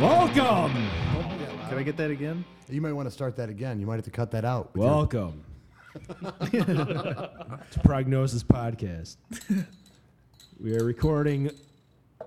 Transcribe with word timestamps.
Welcome. 0.00 0.72
Can 1.68 1.78
I 1.78 1.82
get 1.82 1.96
that 1.96 2.10
again? 2.10 2.44
You 2.68 2.80
might 2.80 2.92
want 2.92 3.06
to 3.06 3.10
start 3.10 3.36
that 3.36 3.48
again. 3.48 3.78
You 3.80 3.86
might 3.86 3.96
have 3.96 4.04
to 4.04 4.10
cut 4.10 4.30
that 4.32 4.44
out. 4.44 4.74
with 4.74 4.82
your- 4.82 4.90
Welcome 4.90 5.44
to 6.50 7.80
Prognosis 7.84 8.42
Podcast. 8.42 9.16
we 10.60 10.76
are 10.76 10.84
recording 10.84 11.50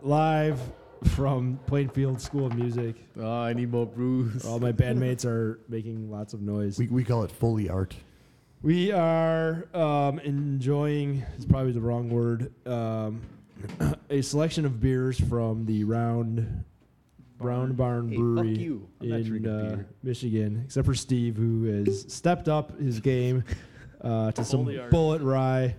live 0.02 0.60
from 1.06 1.60
Plainfield 1.68 2.22
School 2.22 2.48
of 2.48 2.56
Music. 2.56 2.96
Oh, 3.20 3.42
I 3.42 3.54
need 3.54 3.72
more 3.72 3.86
brews. 3.86 4.46
All 4.46 4.60
my 4.60 4.72
bandmates 4.72 5.26
are 5.26 5.60
making 5.70 6.10
lots 6.10 6.34
of 6.34 6.42
noise. 6.42 6.78
we, 6.78 6.88
we 6.88 7.04
call 7.04 7.24
it 7.24 7.32
Foley 7.32 7.70
art. 7.70 7.96
We 8.62 8.92
are 8.92 9.68
um, 9.74 10.20
enjoying, 10.20 11.24
it's 11.36 11.46
probably 11.46 11.72
the 11.72 11.82
wrong 11.82 12.10
word, 12.10 12.52
um, 12.68 13.22
a 14.10 14.22
selection 14.22 14.66
of 14.66 14.82
beers 14.82 15.20
from 15.20 15.66
the 15.66 15.84
Round 15.84 16.64
Round 17.40 17.78
Barn 17.78 18.10
Hey, 18.10 18.18
Brewery 18.18 18.54
fuck 18.56 18.62
you. 18.62 18.90
I'm 19.00 19.10
not 19.10 19.16
in 19.20 19.26
drinking 19.26 19.52
uh, 19.52 19.76
beer. 19.76 19.88
Michigan, 20.02 20.62
except 20.66 20.88
for 20.88 20.96
Steve, 20.96 21.38
who 21.38 21.66
has 21.66 22.12
stepped 22.12 22.50
up 22.50 22.80
his 22.80 23.00
game 23.00 23.44
uh, 24.02 24.32
to 24.32 24.44
some 24.44 24.64
Holy 24.64 24.80
art. 24.80 24.92
Bulleit 24.92 25.24
rye 25.24 25.76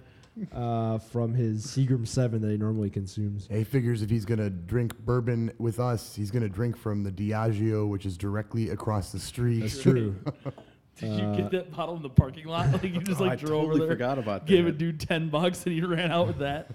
uh, 0.52 0.98
from 0.98 1.34
his 1.34 1.66
Seagram 1.66 2.06
7 2.06 2.40
that 2.42 2.50
he 2.50 2.56
normally 2.56 2.90
consumes. 2.90 3.48
He 3.50 3.64
figures 3.64 4.02
if 4.02 4.10
he's 4.10 4.24
going 4.24 4.38
to 4.38 4.50
drink 4.50 4.98
bourbon 5.00 5.52
with 5.58 5.78
us, 5.80 6.14
he's 6.14 6.30
going 6.30 6.42
to 6.42 6.48
drink 6.48 6.76
from 6.76 7.02
the 7.02 7.10
Diageo, 7.12 7.88
which 7.88 8.06
is 8.06 8.16
directly 8.16 8.70
across 8.70 9.12
the 9.12 9.18
street. 9.18 9.60
That's 9.60 9.82
true. 9.82 10.14
Did 11.00 11.12
Uh, 11.12 11.14
you 11.30 11.36
get 11.36 11.50
that 11.52 11.70
bottle 11.70 11.94
in 11.94 12.02
the 12.02 12.10
parking 12.10 12.46
lot? 12.48 12.66
Like 12.72 12.82
you 12.82 13.00
just 13.00 13.20
Oh, 13.20 13.24
like 13.24 13.32
I 13.34 13.36
drove 13.36 13.50
totally 13.66 13.70
over 13.70 13.78
there, 13.86 13.88
forgot 13.96 14.18
about 14.18 14.46
gave 14.46 14.66
a 14.66 14.72
dude 14.72 14.98
ten 14.98 15.28
bucks, 15.28 15.64
and 15.64 15.72
he 15.72 15.80
ran 15.80 16.10
out 16.10 16.26
with 16.26 16.38
that. 16.38 16.70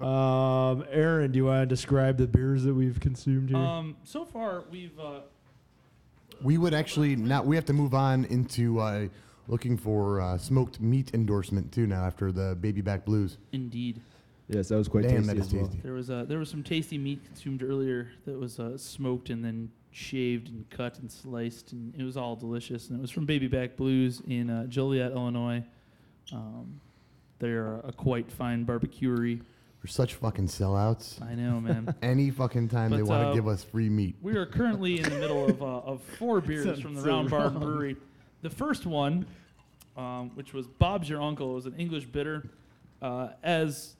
um, 0.04 0.84
Aaron, 0.90 1.30
do 1.30 1.36
you 1.36 1.44
want 1.44 1.62
to 1.62 1.66
describe 1.66 2.16
the 2.16 2.26
beers 2.26 2.64
that 2.64 2.74
we've 2.74 2.98
consumed 2.98 3.50
here? 3.50 3.58
Um, 3.58 3.96
so 4.02 4.24
far 4.24 4.64
we've 4.70 4.98
uh, 4.98 5.20
We 6.42 6.58
would 6.58 6.74
actually 6.74 7.14
not. 7.14 7.46
We 7.46 7.54
have 7.54 7.66
to 7.66 7.72
move 7.72 7.94
on 7.94 8.24
into 8.24 8.80
uh, 8.80 9.06
looking 9.50 9.76
for 9.76 10.20
uh, 10.20 10.38
smoked 10.38 10.80
meat 10.80 11.10
endorsement 11.12 11.70
too 11.72 11.86
now 11.86 12.04
after 12.04 12.30
the 12.32 12.56
baby 12.60 12.80
back 12.80 13.04
blues. 13.04 13.36
indeed 13.52 14.00
yes, 14.48 14.68
that 14.68 14.76
was 14.76 14.88
quite 14.88 15.02
Damn, 15.02 15.22
tasty 15.22 15.26
that 15.26 15.36
is 15.38 15.46
as 15.48 15.54
well. 15.54 15.66
tasty. 15.66 15.80
there 15.82 15.92
was 15.92 16.10
uh, 16.10 16.24
there 16.26 16.38
was 16.38 16.48
some 16.50 16.62
tasty 16.62 16.98
meat 16.98 17.20
consumed 17.24 17.62
earlier 17.62 18.08
that 18.26 18.38
was 18.38 18.58
uh, 18.58 18.76
smoked 18.78 19.30
and 19.30 19.44
then 19.44 19.70
shaved 19.92 20.48
and 20.48 20.68
cut 20.70 20.98
and 21.00 21.10
sliced, 21.10 21.72
and 21.72 21.94
it 21.96 22.04
was 22.04 22.16
all 22.16 22.36
delicious. 22.36 22.88
And 22.88 22.98
it 22.98 23.02
was 23.02 23.10
from 23.10 23.26
Baby 23.26 23.48
Back 23.48 23.76
Blues 23.76 24.22
in 24.28 24.48
uh, 24.48 24.66
Joliet, 24.66 25.10
Illinois. 25.12 25.64
Um, 26.32 26.80
they're 27.40 27.80
a 27.84 27.92
quite 27.92 28.30
fine 28.30 28.64
barbecuery. 28.64 29.40
We're 29.82 29.88
such 29.88 30.14
fucking 30.14 30.46
sellouts. 30.46 31.20
I 31.22 31.34
know, 31.34 31.58
man. 31.60 31.92
Any 32.02 32.30
fucking 32.30 32.68
time 32.68 32.90
they 32.90 32.98
But, 32.98 33.06
want 33.06 33.22
to 33.22 33.28
uh, 33.30 33.34
give 33.34 33.48
us 33.48 33.64
free 33.64 33.88
meat. 33.88 34.14
We 34.20 34.36
are 34.36 34.46
currently 34.46 34.98
in 35.00 35.08
the 35.08 35.18
middle 35.18 35.46
of, 35.46 35.62
uh, 35.62 35.66
of 35.66 36.02
four 36.18 36.40
beers 36.42 36.80
from 36.80 36.94
the 36.94 37.00
so 37.00 37.08
Round 37.08 37.30
Barn. 37.30 37.58
Brewery. 37.58 37.96
The 38.42 38.50
first 38.50 38.86
one, 38.86 39.26
um, 39.96 40.30
which 40.34 40.54
was 40.54 40.66
Bob's 40.66 41.08
Your 41.08 41.20
Uncle, 41.20 41.54
was 41.54 41.66
an 41.66 41.74
English 41.74 42.06
bitter. 42.06 42.48
Uh, 43.02 43.28
as 43.42 43.96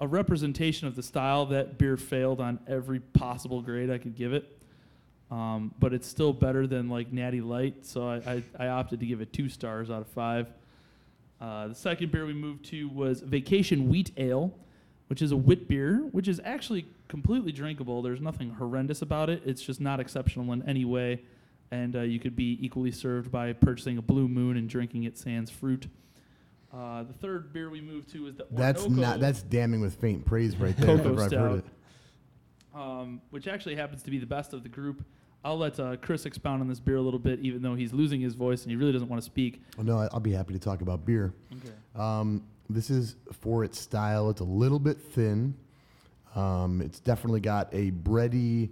a 0.00 0.06
representation 0.06 0.88
of 0.88 0.96
the 0.96 1.02
style, 1.02 1.46
that 1.46 1.78
beer 1.78 1.96
failed 1.96 2.40
on 2.40 2.58
every 2.66 2.98
possible 2.98 3.62
grade 3.62 3.90
I 3.90 3.98
could 3.98 4.16
give 4.16 4.32
it. 4.32 4.58
Um, 5.30 5.72
but 5.78 5.94
it's 5.94 6.06
still 6.06 6.32
better 6.32 6.66
than 6.66 6.88
like 6.88 7.12
Natty 7.12 7.40
Light, 7.40 7.86
so 7.86 8.08
I, 8.08 8.16
I, 8.26 8.42
I 8.58 8.68
opted 8.68 9.00
to 9.00 9.06
give 9.06 9.20
it 9.20 9.32
two 9.32 9.48
stars 9.48 9.90
out 9.90 10.00
of 10.00 10.08
five. 10.08 10.52
Uh, 11.40 11.68
the 11.68 11.74
second 11.74 12.10
beer 12.10 12.26
we 12.26 12.34
moved 12.34 12.64
to 12.66 12.88
was 12.88 13.20
Vacation 13.20 13.88
Wheat 13.88 14.10
Ale, 14.16 14.52
which 15.06 15.22
is 15.22 15.30
a 15.32 15.36
wit 15.36 15.68
beer, 15.68 15.98
which 16.12 16.28
is 16.28 16.40
actually 16.44 16.86
completely 17.08 17.52
drinkable. 17.52 18.02
There's 18.02 18.20
nothing 18.20 18.50
horrendous 18.50 19.02
about 19.02 19.30
it. 19.30 19.42
It's 19.44 19.62
just 19.62 19.80
not 19.80 20.00
exceptional 20.00 20.52
in 20.52 20.68
any 20.68 20.84
way. 20.84 21.22
And 21.70 21.96
uh, 21.96 22.00
you 22.02 22.20
could 22.20 22.36
be 22.36 22.58
equally 22.64 22.92
served 22.92 23.32
by 23.32 23.52
purchasing 23.52 23.98
a 23.98 24.02
Blue 24.02 24.28
Moon 24.28 24.56
and 24.56 24.68
drinking 24.68 25.04
it 25.04 25.18
sans 25.18 25.50
fruit. 25.50 25.88
Uh, 26.72 27.02
the 27.04 27.12
third 27.12 27.52
beer 27.52 27.70
we 27.70 27.80
moved 27.80 28.10
to 28.12 28.26
is 28.26 28.34
the 28.36 28.46
That's 28.50 28.82
Orinoco, 28.82 29.00
not. 29.02 29.20
That's 29.20 29.42
damning 29.42 29.80
with 29.80 29.94
faint 29.96 30.24
praise 30.24 30.56
right 30.56 30.76
there. 30.76 30.96
Cocoa 30.96 31.12
ever 31.12 31.22
I've 31.22 31.32
heard 31.32 31.58
it. 31.58 31.64
um, 32.74 33.20
which 33.30 33.46
actually 33.48 33.76
happens 33.76 34.02
to 34.02 34.10
be 34.10 34.18
the 34.18 34.26
best 34.26 34.52
of 34.52 34.62
the 34.62 34.68
group. 34.68 35.04
I'll 35.44 35.58
let 35.58 35.78
uh, 35.78 35.96
Chris 35.96 36.24
expound 36.26 36.62
on 36.62 36.68
this 36.68 36.80
beer 36.80 36.96
a 36.96 37.02
little 37.02 37.18
bit, 37.20 37.38
even 37.40 37.60
though 37.62 37.74
he's 37.74 37.92
losing 37.92 38.20
his 38.20 38.34
voice 38.34 38.62
and 38.62 38.70
he 38.70 38.76
really 38.76 38.92
doesn't 38.92 39.08
want 39.08 39.22
to 39.22 39.26
speak. 39.26 39.62
Well, 39.76 39.84
no, 39.86 39.98
I- 39.98 40.08
I'll 40.12 40.20
be 40.20 40.32
happy 40.32 40.54
to 40.54 40.58
talk 40.58 40.80
about 40.80 41.04
beer. 41.04 41.32
Um, 41.94 42.42
this 42.70 42.88
is 42.90 43.16
for 43.32 43.62
its 43.62 43.78
style. 43.78 44.30
It's 44.30 44.40
a 44.40 44.44
little 44.44 44.78
bit 44.78 44.96
thin. 44.98 45.54
Um, 46.34 46.80
it's 46.80 46.98
definitely 46.98 47.40
got 47.40 47.68
a 47.72 47.90
bready, 47.92 48.70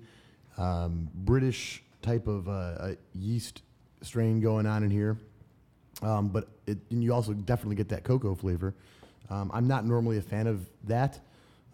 um, 0.57 1.09
British 1.15 1.83
type 2.03 2.27
of 2.27 2.49
uh, 2.49 2.95
yeast 3.15 3.63
strain 4.03 4.41
going 4.41 4.67
on 4.67 4.83
in 4.83 4.91
here. 4.91 5.19
Um, 6.03 6.29
but 6.29 6.49
it, 6.67 6.79
and 6.91 7.03
you 7.03 7.13
also 7.13 7.33
definitely 7.33 7.77
get 7.77 7.89
that 7.91 8.05
cocoa 8.05 8.35
flavor. 8.35 8.75
Um, 9.31 9.51
I'm 9.55 9.69
not 9.69 9.87
normally 9.87 10.19
a 10.19 10.23
fan 10.23 10.47
of 10.47 10.67
that, 10.85 11.21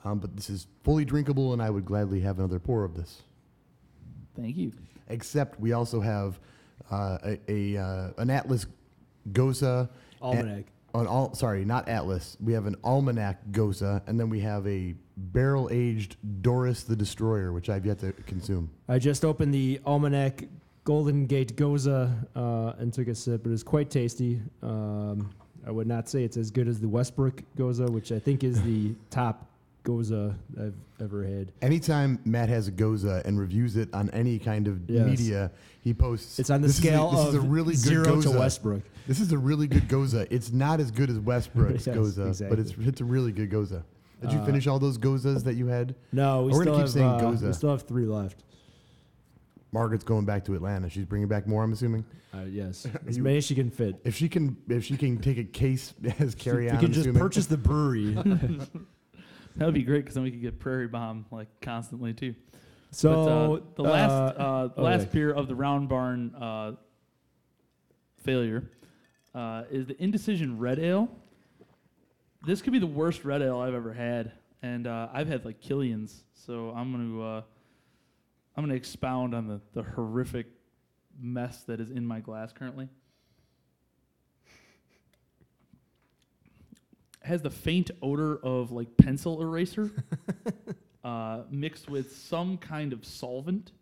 um, 0.05 0.19
but 0.19 0.37
this 0.37 0.51
is 0.51 0.67
fully 0.85 1.05
drinkable, 1.05 1.53
and 1.55 1.63
I 1.63 1.71
would 1.71 1.85
gladly 1.85 2.21
have 2.21 2.39
another 2.39 2.59
pour 2.59 2.85
of 2.85 2.95
this. 2.95 3.23
Thank 4.37 4.57
you. 4.57 4.73
Except 5.09 5.59
we 5.59 5.73
also 5.73 6.01
have 6.01 6.39
uh, 6.91 7.19
a, 7.25 7.41
a 7.49 7.83
uh, 7.83 8.11
an 8.19 8.31
Atlas 8.31 8.67
Gose. 9.33 9.89
Almanac. 10.21 10.67
An 10.95 11.07
all 11.07 11.35
sorry, 11.35 11.65
not 11.65 11.89
Atlas. 11.89 12.37
We 12.41 12.53
have 12.53 12.67
an 12.67 12.77
Almanac 12.85 13.39
Gose, 13.51 14.03
and 14.07 14.19
then 14.19 14.29
we 14.29 14.41
have 14.41 14.67
a 14.67 14.95
barrel 15.19 15.69
aged 15.73 16.17
Doris 16.43 16.83
the 16.85 16.97
Destroyer, 16.97 17.53
which 17.53 17.69
I've 17.69 17.85
yet 17.85 17.99
to 18.01 18.13
consume. 18.27 18.71
I 18.89 18.99
just 18.99 19.25
opened 19.25 19.53
the 19.53 19.81
Almanac 19.85 20.45
Golden 20.85 21.27
Gate 21.27 21.57
Gose 21.57 21.87
uh, 22.37 22.73
and 22.79 22.93
took 22.93 23.09
a 23.09 23.15
sip. 23.15 23.47
It 23.47 23.53
is 23.53 23.63
quite 23.63 23.91
tasty. 23.91 24.41
Um, 24.63 25.31
I 25.67 25.71
would 25.71 25.87
not 25.87 26.09
say 26.09 26.25
it's 26.25 26.37
as 26.37 26.51
good 26.51 26.69
as 26.69 26.81
the 26.81 26.89
Westbrook 26.89 27.43
Gose, 27.57 27.89
which 27.91 28.13
I 28.13 28.19
think 28.19 28.43
is 28.45 28.63
the 28.63 28.95
top 29.11 29.45
Gose 29.85 30.35
I've 30.59 30.75
ever 31.01 31.25
had. 31.25 31.53
Anytime 31.63 32.19
Matt 32.25 32.49
has 32.49 32.69
a 32.69 32.73
Gose 32.73 33.25
and 33.25 33.39
reviews 33.39 33.77
it 33.77 33.93
on 33.95 34.09
any 34.11 34.39
kind 34.39 34.67
of 34.69 34.89
Yes. 34.89 35.07
media, 35.07 35.51
he 35.83 35.93
posts. 35.95 36.39
It's 36.39 36.51
on 36.51 36.61
the 36.63 36.69
"This 36.69 36.79
is 36.79 36.85
a- 36.85 36.89
scale 36.89 37.11
this 37.11 37.21
of 37.21 37.29
is 37.29 37.35
a 37.35 37.41
really 37.41 37.73
good 37.75 37.79
zero 37.81 38.05
Gose. 38.07 38.23
to 38.25 38.31
Westbrook. 38.39 38.83
This 39.07 39.21
is 39.21 39.33
a 39.33 39.39
really 39.39 39.67
good 39.67 39.89
Gose. 39.89 40.27
It's 40.31 40.53
not 40.53 40.81
as 40.81 40.91
good 40.91 41.11
as 41.11 41.19
Westbrook's 41.19 41.87
Yes, 41.87 41.97
Gose, 41.97 42.49
but 42.49 42.59
it's 42.59 42.73
it's 42.79 43.01
a 43.01 43.05
really 43.05 43.33
good 43.33 43.51
Gose. 43.51 43.83
Did 44.21 44.33
you 44.33 44.39
Uh, 44.41 44.47
finish 44.47 44.67
all 44.67 44.79
those 44.79 44.99
Goses 44.99 45.45
that 45.45 45.55
you 45.55 45.67
had? 45.69 45.95
No, 46.13 46.43
we 46.45 46.53
We're 46.53 46.63
still 46.63 46.65
gonna 46.65 46.77
keep 46.77 46.81
have 46.81 46.91
saying 46.91 47.07
uh, 47.07 47.19
Gose. 47.21 47.47
we 47.47 47.53
still 47.53 47.71
have 47.71 47.83
three 47.83 48.07
left. 48.07 48.43
Margaret's 49.71 50.05
going 50.05 50.25
back 50.25 50.45
to 50.47 50.55
Atlanta. 50.55 50.89
She's 50.89 51.05
bringing 51.05 51.29
back 51.29 51.47
more. 51.47 51.63
I'm 51.63 51.73
assuming. 51.73 52.05
Uh, 52.35 52.43
yes, 52.51 52.87
as 53.07 53.17
You- 53.17 53.23
many 53.23 53.37
as 53.39 53.45
she 53.45 53.55
can 53.55 53.71
fit. 53.71 53.97
If 54.05 54.17
she 54.17 54.29
can, 54.29 54.57
if 54.69 54.85
she 54.85 54.97
can 54.97 55.19
take 55.19 55.39
a 55.39 55.45
case 55.45 55.95
as 56.19 56.35
carry 56.35 56.67
If 56.67 56.73
on, 56.75 56.77
you 56.77 56.81
can 56.81 56.87
I'm 56.87 56.93
just 56.93 57.01
assuming. 57.07 57.21
purchase 57.21 57.47
the 57.47 57.57
brewery. 57.59 58.17
That 59.57 59.65
would 59.65 59.75
be 59.75 59.83
great 59.83 60.03
because 60.03 60.15
then 60.15 60.23
we 60.23 60.31
could 60.31 60.41
get 60.41 60.61
Prairie 60.61 60.87
Bomb 60.87 61.27
like 61.33 61.49
constantly 61.61 62.13
too. 62.15 62.37
so 62.93 63.61
but, 63.77 63.83
uh, 63.83 63.83
the 63.83 63.83
last 63.83 64.13
uh, 64.13 64.41
uh, 64.41 64.69
oh, 64.77 64.83
last 64.85 65.07
yeah. 65.07 65.13
beer 65.13 65.31
of 65.33 65.49
the 65.49 65.55
Round 65.57 65.89
Barn 65.89 66.33
uh, 66.37 66.73
failure 68.23 68.71
uh, 69.35 69.65
is 69.69 69.87
the 69.87 70.01
Indecision 70.01 70.59
Red 70.59 70.79
Ale. 70.79 71.09
This 72.43 72.63
could 72.63 72.73
be 72.73 72.79
the 72.79 72.87
worst 72.87 73.25
red 73.25 73.43
ale 73.43 73.59
I've 73.59 73.75
ever 73.75 73.93
had, 73.93 74.33
and 74.63 74.87
uh, 74.87 75.09
I've 75.13 75.29
had 75.29 75.45
like 75.45 75.61
Killian's, 75.61 76.25
so 76.35 76.71
I'm 76.71 76.93
gonna 76.93 77.21
uh, 77.21 77.43
I'm 78.57 78.65
gonna 78.65 78.75
expound 78.75 79.35
on 79.35 79.49
the 79.49 79.61
the 79.75 79.83
horrific 79.83 80.47
mess 81.21 81.65
that 81.65 81.81
is 81.81 81.91
in 81.91 82.07
my 82.07 82.21
glass 82.21 82.53
currently. 82.53 82.89
has 87.29 87.43
the 87.43 87.51
faint 87.51 87.91
odor 88.03 88.37
of 88.39 88.73
like 88.73 88.97
pencil 88.97 89.41
eraser 89.43 89.91
uh, 91.05 91.43
mixed 91.51 91.89
with 91.89 92.17
some 92.17 92.57
kind 92.57 92.93
of 92.93 93.05
solvent. 93.05 93.73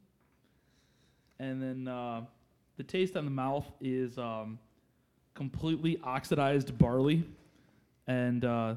And 1.38 1.62
then 1.62 1.88
uh, 1.88 2.22
the 2.76 2.82
taste 2.82 3.16
on 3.16 3.24
the 3.24 3.30
mouth 3.30 3.70
is 3.80 4.18
um, 4.18 4.58
completely 5.34 5.98
oxidized 6.02 6.76
barley 6.76 7.24
and 8.06 8.44
uh, 8.44 8.76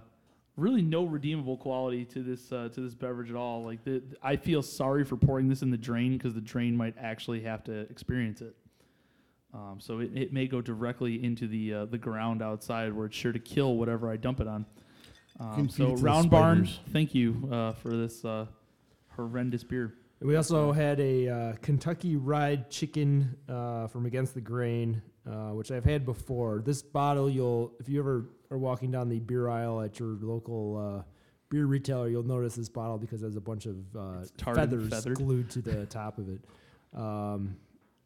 really 0.55 0.81
no 0.81 1.05
redeemable 1.05 1.57
quality 1.57 2.05
to 2.05 2.23
this 2.23 2.51
uh, 2.51 2.69
to 2.73 2.81
this 2.81 2.93
beverage 2.93 3.29
at 3.29 3.35
all. 3.35 3.63
Like 3.63 3.83
the, 3.83 4.01
I 4.21 4.35
feel 4.35 4.61
sorry 4.61 5.03
for 5.03 5.17
pouring 5.17 5.47
this 5.47 5.61
in 5.61 5.71
the 5.71 5.77
drain 5.77 6.17
because 6.17 6.33
the 6.33 6.41
drain 6.41 6.75
might 6.75 6.95
actually 6.99 7.41
have 7.41 7.63
to 7.65 7.81
experience 7.89 8.41
it. 8.41 8.55
Um, 9.53 9.77
so 9.79 9.99
it, 9.99 10.11
it 10.13 10.33
may 10.33 10.47
go 10.47 10.61
directly 10.61 11.23
into 11.23 11.47
the 11.47 11.73
uh, 11.73 11.85
the 11.85 11.97
ground 11.97 12.41
outside 12.41 12.93
where 12.93 13.07
it's 13.07 13.17
sure 13.17 13.31
to 13.31 13.39
kill 13.39 13.75
whatever 13.77 14.11
I 14.11 14.17
dump 14.17 14.41
it 14.41 14.47
on. 14.47 14.65
Um, 15.39 15.67
feed 15.67 15.73
so 15.73 15.83
it 15.83 15.89
to 15.91 15.95
the 15.95 16.01
Round 16.03 16.29
Barn, 16.29 16.65
spiders. 16.65 16.79
thank 16.91 17.15
you 17.15 17.49
uh, 17.51 17.71
for 17.73 17.95
this 17.95 18.23
uh, 18.25 18.45
horrendous 19.15 19.63
beer. 19.63 19.95
We 20.21 20.35
also 20.35 20.73
had 20.73 20.99
a 20.99 21.29
uh, 21.29 21.53
Kentucky 21.61 22.17
Fried 22.17 22.69
Chicken 22.69 23.37
uh, 23.47 23.87
from 23.87 24.05
Against 24.05 24.33
the 24.33 24.41
Grain, 24.41 25.01
uh, 25.29 25.49
which 25.53 25.71
I've 25.71 25.85
had 25.85 26.05
before. 26.05 26.61
This 26.65 26.81
bottle, 26.81 27.29
you'll 27.29 27.73
if 27.79 27.87
you 27.89 27.99
ever 27.99 28.25
are 28.51 28.57
walking 28.57 28.91
down 28.91 29.09
the 29.09 29.19
beer 29.19 29.47
aisle 29.49 29.81
at 29.81 29.99
your 29.99 30.17
local 30.21 30.77
uh, 30.99 31.03
beer 31.49 31.65
retailer, 31.65 32.07
you'll 32.09 32.23
notice 32.23 32.55
this 32.55 32.69
bottle 32.69 32.97
because 32.97 33.21
there's 33.21 33.35
a 33.35 33.41
bunch 33.41 33.65
of 33.65 33.75
uh, 33.95 34.19
It's 34.21 34.31
tarred 34.37 34.57
and 34.57 34.69
feathers 34.69 34.89
feathered. 34.89 35.17
glued 35.17 35.49
to 35.51 35.61
the 35.61 35.85
top 35.99 36.17
of 36.17 36.29
it. 36.29 36.41
Um, 36.97 37.55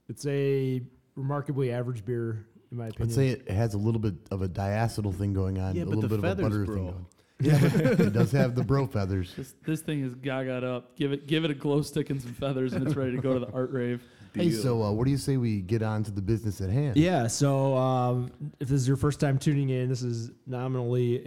it's 0.09 0.25
a 0.25 0.81
remarkably 1.15 1.71
average 1.71 2.03
beer, 2.05 2.45
in 2.71 2.77
my 2.77 2.87
opinion. 2.87 3.09
I'd 3.09 3.15
say 3.15 3.29
it 3.29 3.49
has 3.49 3.73
a 3.73 3.77
little 3.77 4.01
bit 4.01 4.15
of 4.31 4.41
a 4.41 4.49
diacetyl 4.49 5.15
thing 5.15 5.33
going 5.33 5.59
on, 5.59 5.75
Yeah, 5.75 5.83
a 5.83 5.85
little 5.85 6.01
the 6.01 6.09
bit 6.09 6.19
of 6.19 6.23
a 6.25 6.27
feathers, 6.27 6.43
butter 6.43 6.65
bro. 6.65 6.75
thing 6.75 6.85
going. 6.85 7.05
Yeah, 7.41 7.59
it 8.05 8.13
does 8.13 8.31
have 8.31 8.55
the 8.55 8.63
bro 8.63 8.85
feathers. 8.87 9.33
This 9.37 9.55
this 9.65 9.81
thing 9.81 10.03
is 10.05 10.13
gaga 10.15 10.65
up. 10.65 10.95
Give 10.95 11.11
it 11.11 11.25
give 11.27 11.43
it 11.45 11.51
a 11.51 11.53
glow 11.53 11.81
stick 11.81 12.09
and 12.09 12.21
some 12.21 12.33
feathers, 12.33 12.71
and 12.73 12.85
it's 12.85 12.95
ready 12.95 13.11
to 13.15 13.21
go 13.21 13.33
to 13.33 13.39
the 13.39 13.51
art 13.51 13.71
rave. 13.71 14.01
Hey, 14.35 14.49
Deal. 14.49 14.61
so 14.63 14.81
uh, 14.81 14.91
what 14.91 15.05
do 15.05 15.11
you 15.11 15.17
say 15.17 15.37
we 15.37 15.61
get 15.61 15.83
on 15.83 16.03
to 16.05 16.11
the 16.11 16.21
business 16.21 16.59
at 16.59 16.69
hand? 16.71 16.97
Yeah, 16.97 17.27
so 17.27 17.77
um, 17.77 18.31
if 18.59 18.67
this 18.67 18.81
is 18.81 18.87
your 18.87 18.97
first 18.97 19.19
time 19.19 19.37
tuning 19.37 19.69
in, 19.69 19.89
this 19.89 20.01
is 20.01 20.31
nominally 20.47 21.21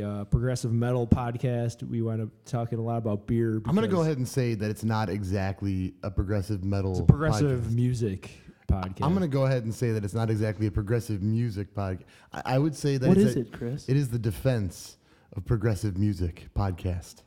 a 0.00 0.06
uh, 0.06 0.24
progressive 0.24 0.70
metal 0.72 1.06
podcast. 1.06 1.82
We 1.88 2.02
wind 2.02 2.20
up 2.20 2.28
talking 2.44 2.78
a 2.78 2.82
lot 2.82 2.98
about 2.98 3.26
beer. 3.26 3.62
I'm 3.66 3.74
going 3.74 3.88
to 3.88 3.88
go 3.88 4.02
ahead 4.02 4.18
and 4.18 4.28
say 4.28 4.54
that 4.54 4.68
it's 4.68 4.84
not 4.84 5.08
exactly 5.08 5.94
a 6.02 6.10
progressive 6.10 6.62
metal. 6.62 6.90
It's 6.92 7.00
a 7.00 7.04
progressive 7.04 7.62
podcast. 7.62 7.74
music 7.74 8.30
podcast. 8.70 9.02
I'm 9.02 9.10
going 9.14 9.22
to 9.22 9.28
go 9.28 9.46
ahead 9.46 9.64
and 9.64 9.74
say 9.74 9.92
that 9.92 10.04
it's 10.04 10.14
not 10.14 10.28
exactly 10.28 10.66
a 10.66 10.70
progressive 10.70 11.22
music 11.22 11.74
podcast. 11.74 12.02
I, 12.32 12.42
I 12.44 12.58
would 12.58 12.76
say 12.76 12.98
that 12.98 13.08
What 13.08 13.16
it's 13.16 13.36
a- 13.36 13.40
it, 13.40 13.52
Chris? 13.52 13.88
It 13.88 13.96
is 13.96 14.10
the 14.10 14.18
defense 14.18 14.98
of 15.34 15.46
progressive 15.46 15.96
music 15.96 16.48
podcast. 16.54 17.22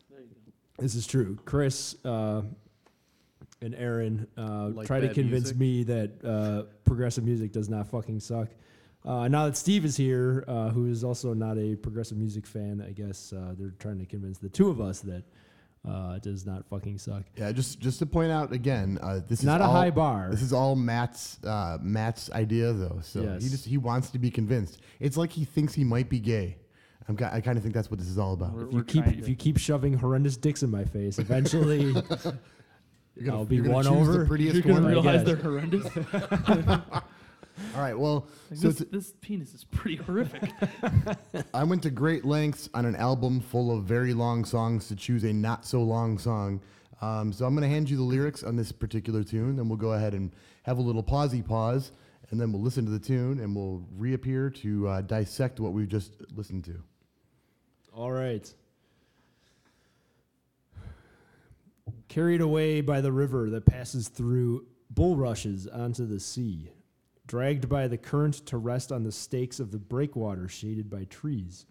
This 0.80 0.96
is 0.96 1.06
true. 1.08 1.38
Chris 1.46 1.96
uh, 2.06 2.42
and 3.64 3.74
Aaron 3.76 4.28
uh, 4.38 4.68
Like 4.70 4.88
try 4.88 5.00
to 5.00 5.08
bad 5.08 5.16
convince 5.16 5.54
music? 5.56 5.58
me 5.58 5.84
that 5.84 6.26
uh, 6.26 6.64
progressive 6.84 7.24
music 7.24 7.52
does 7.52 7.70
not 7.70 7.88
fucking 7.88 8.20
suck. 8.20 8.50
Uh, 9.06 9.28
now 9.28 9.46
that 9.46 9.58
Steve 9.58 9.84
is 9.86 9.98
here, 9.98 10.46
uh, 10.48 10.70
who 10.70 10.88
is 10.90 11.04
also 11.04 11.34
not 11.34 11.58
a 11.58 11.76
progressive 11.76 12.18
music 12.18 12.46
fan, 12.46 12.84
I 12.88 12.92
guess 12.92 13.34
uh, 13.34 13.54
they're 13.58 13.74
trying 13.80 14.00
to 14.00 14.06
convince 14.06 14.38
the 14.38 14.48
two 14.50 14.70
of 14.70 14.80
us 14.80 15.00
that 15.02 15.24
uh, 15.86 16.14
it 16.16 16.24
does 16.24 16.46
not 16.46 16.66
fucking 16.70 16.98
suck. 16.98 17.24
Yeah, 17.36 17.52
just 17.52 17.82
just 17.82 18.00
to 18.00 18.06
point 18.06 18.32
out 18.32 18.54
again, 18.54 18.98
uh, 19.02 19.16
this 19.16 19.24
It's 19.32 19.40
is 19.42 19.46
not 19.46 19.60
a 19.60 19.66
all, 19.66 19.74
high 19.74 19.90
bar. 19.92 20.30
This 20.32 20.42
is 20.42 20.54
all 20.54 20.78
Matt's 20.78 21.44
uh, 21.44 21.78
Matt's 21.82 22.32
idea 22.32 22.72
though. 22.72 23.00
So 23.02 23.22
Yes. 23.24 23.44
he 23.44 23.50
just 23.50 23.66
he 23.66 23.78
wants 23.78 24.10
to 24.12 24.20
be 24.20 24.32
convinced. 24.32 24.80
It's 25.02 25.18
like 25.18 25.32
he 25.34 25.44
thinks 25.44 25.74
he 25.74 25.84
might 25.84 26.10
be 26.10 26.20
gay. 26.22 26.58
I'm, 27.10 27.18
ki- 27.18 27.26
I 27.26 27.42
kind 27.42 27.58
of 27.58 27.64
think 27.64 27.76
that's 27.76 27.92
what 27.92 28.00
this 28.00 28.08
is 28.08 28.18
all 28.18 28.32
about. 28.34 28.54
We're- 28.54 28.66
if 28.68 28.72
you 28.72 28.78
we're 28.78 28.84
keep 28.86 29.04
trying 29.04 29.18
if 29.20 29.26
to- 29.26 29.30
you 29.32 29.36
keep 29.36 29.58
shoving 29.58 29.94
horrendous 29.96 30.38
dicks 30.38 30.64
in 30.64 30.72
my 30.72 30.86
face, 30.86 31.20
eventually 31.20 31.94
You're 33.16 33.26
gonna- 33.26 33.38
I'll 33.40 33.46
be 33.46 33.56
you're 33.58 33.66
gonna 33.66 33.76
won 33.76 33.84
choose 33.86 33.94
over. 34.10 34.18
The 34.20 34.26
prettiest 34.26 34.54
You're 34.56 34.64
gonna 34.64 34.82
one. 34.82 34.92
realize 34.92 35.24
they're 35.24 35.36
horrendous. 35.36 35.86
All 37.76 37.82
right. 37.82 37.98
Well, 37.98 38.28
Like, 38.50 38.60
so 38.60 38.68
this, 38.68 38.82
it's- 38.82 38.92
this 38.92 39.14
penis 39.22 39.54
is 39.54 39.64
pretty 39.66 39.98
horrific. 39.98 40.52
I 41.54 41.64
went 41.64 41.84
to 41.84 41.92
great 41.92 42.26
lengths 42.26 42.68
on 42.74 42.86
an 42.86 42.96
album 42.96 43.40
full 43.42 43.76
of 43.76 43.84
very 43.84 44.14
long 44.14 44.44
songs 44.46 44.88
to 44.88 44.96
choose 44.96 45.24
a 45.24 45.32
not 45.34 45.66
so 45.66 45.82
long 45.84 46.18
song. 46.18 46.62
Um, 47.02 47.32
so 47.34 47.46
I'm 47.46 47.54
going 47.54 47.68
to 47.68 47.74
hand 47.74 47.90
you 47.90 47.98
the 47.98 48.04
lyrics 48.04 48.44
on 48.44 48.56
this 48.56 48.72
particular 48.72 49.24
tune, 49.24 49.58
then 49.58 49.68
we'll 49.68 49.78
go 49.78 49.92
ahead 49.94 50.14
and 50.14 50.32
have 50.64 50.78
a 50.78 50.82
little 50.82 51.04
pausey 51.04 51.46
pause, 51.46 51.92
and 52.32 52.40
then 52.40 52.52
we'll 52.54 52.62
listen 52.62 52.86
to 52.86 52.92
the 52.92 53.00
tune, 53.00 53.40
and 53.42 53.54
we'll 53.56 53.84
reappear 53.98 54.50
to 54.50 54.88
uh, 54.88 55.02
dissect 55.02 55.60
what 55.60 55.74
we've 55.74 55.90
just 55.90 56.14
listened 56.36 56.64
to. 56.64 56.82
All 57.94 58.12
right. 58.12 58.52
Carried 62.08 62.42
away 62.42 62.82
by 62.82 63.02
the 63.02 63.12
river 63.12 63.50
that 63.50 63.66
passes 63.66 64.08
through 64.08 64.68
bulrushes 64.90 65.68
onto 65.68 66.06
the 66.06 66.20
sea, 66.20 66.72
dragged 67.26 67.68
by 67.68 67.88
the 67.88 67.98
current 67.98 68.36
to 68.46 68.58
rest 68.58 68.92
on 68.92 69.04
the 69.04 69.12
stakes 69.12 69.60
of 69.60 69.72
the 69.72 69.80
breakwater 69.80 70.48
shaded 70.48 70.90
by 70.90 71.06
trees. 71.06 71.66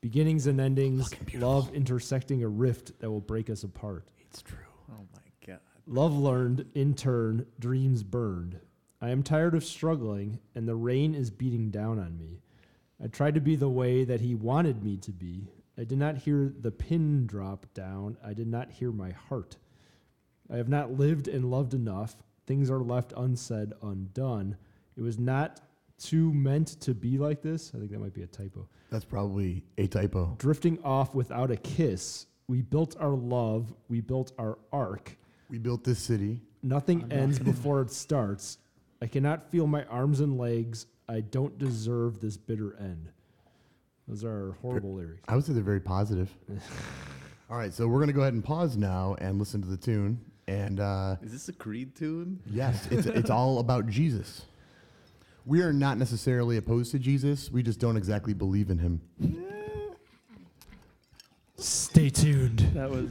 Beginnings 0.00 0.46
and 0.46 0.60
endings, 0.60 1.10
love 1.34 1.74
intersecting 1.74 2.42
a 2.42 2.48
rift 2.48 2.98
that 3.00 3.10
will 3.10 3.20
break 3.20 3.50
us 3.50 3.64
apart. 3.64 4.06
It's 4.20 4.42
true. 4.42 4.58
Oh 4.90 5.06
my 5.12 5.46
god. 5.46 5.60
Love 5.86 6.16
learned, 6.16 6.66
in 6.74 6.94
turn, 6.94 7.44
dreams 7.58 8.02
burned. 8.02 8.60
I 9.02 9.10
am 9.10 9.22
tired 9.22 9.54
of 9.54 9.64
struggling, 9.64 10.38
and 10.54 10.68
the 10.68 10.76
rain 10.76 11.14
is 11.14 11.30
beating 11.30 11.70
down 11.70 11.98
on 11.98 12.16
me. 12.16 12.42
I 13.02 13.08
tried 13.08 13.34
to 13.34 13.40
be 13.40 13.56
the 13.56 13.68
way 13.68 14.04
that 14.04 14.20
he 14.20 14.34
wanted 14.34 14.84
me 14.84 14.98
to 14.98 15.10
be. 15.10 15.48
I 15.80 15.84
did 15.84 15.96
not 15.96 16.18
hear 16.18 16.52
the 16.60 16.70
pin 16.70 17.26
drop 17.26 17.64
down. 17.72 18.18
I 18.22 18.34
did 18.34 18.48
not 18.48 18.70
hear 18.70 18.92
my 18.92 19.12
heart. 19.12 19.56
I 20.52 20.58
have 20.58 20.68
not 20.68 20.98
lived 20.98 21.26
and 21.26 21.50
loved 21.50 21.72
enough. 21.72 22.16
Things 22.46 22.70
are 22.70 22.80
left 22.80 23.14
unsaid, 23.16 23.72
undone. 23.80 24.58
It 24.98 25.00
was 25.00 25.18
not 25.18 25.62
too 25.98 26.34
meant 26.34 26.78
to 26.82 26.92
be 26.92 27.16
like 27.16 27.40
this. 27.40 27.72
I 27.74 27.78
think 27.78 27.92
that 27.92 27.98
might 27.98 28.12
be 28.12 28.24
a 28.24 28.26
typo. 28.26 28.68
That's 28.90 29.06
probably 29.06 29.64
a 29.78 29.86
typo. 29.86 30.34
Drifting 30.38 30.78
off 30.84 31.14
without 31.14 31.50
a 31.50 31.56
kiss. 31.56 32.26
We 32.46 32.60
built 32.60 32.96
our 33.00 33.14
love. 33.14 33.72
We 33.88 34.02
built 34.02 34.32
our 34.38 34.58
ark. 34.74 35.16
We 35.48 35.56
built 35.56 35.82
this 35.82 35.98
city. 35.98 36.42
Nothing 36.62 37.10
ends 37.10 37.38
before 37.38 37.80
it 37.80 37.90
starts. 37.90 38.58
I 39.00 39.06
cannot 39.06 39.50
feel 39.50 39.66
my 39.66 39.84
arms 39.84 40.20
and 40.20 40.36
legs. 40.36 40.84
I 41.08 41.20
don't 41.20 41.56
deserve 41.56 42.20
this 42.20 42.36
bitter 42.36 42.76
end. 42.78 43.12
Those 44.10 44.24
are 44.24 44.56
horrible 44.60 44.94
lyrics. 44.94 45.22
I 45.28 45.36
would 45.36 45.44
say 45.44 45.52
they're 45.52 45.62
very 45.62 45.78
positive. 45.78 46.28
All 47.50 47.56
right, 47.56 47.72
so 47.72 47.86
we're 47.86 47.98
going 47.98 48.08
to 48.08 48.12
go 48.12 48.22
ahead 48.22 48.34
and 48.34 48.42
pause 48.42 48.76
now 48.76 49.14
and 49.20 49.38
listen 49.38 49.62
to 49.62 49.68
the 49.68 49.76
tune. 49.76 50.20
And 50.48 50.80
uh, 50.80 51.14
Is 51.22 51.30
this 51.30 51.48
a 51.48 51.52
Creed 51.52 51.94
tune? 51.94 52.40
Yes, 52.50 52.88
it's, 52.90 53.06
it's 53.06 53.30
all 53.30 53.60
about 53.60 53.86
Jesus. 53.86 54.46
We 55.46 55.62
are 55.62 55.72
not 55.72 55.96
necessarily 55.96 56.56
opposed 56.56 56.90
to 56.90 56.98
Jesus. 56.98 57.52
We 57.52 57.62
just 57.62 57.78
don't 57.78 57.96
exactly 57.96 58.34
believe 58.34 58.68
in 58.68 58.78
him. 58.78 59.00
Stay 61.56 62.10
tuned. 62.10 62.58
that 62.74 62.90
was. 62.90 63.10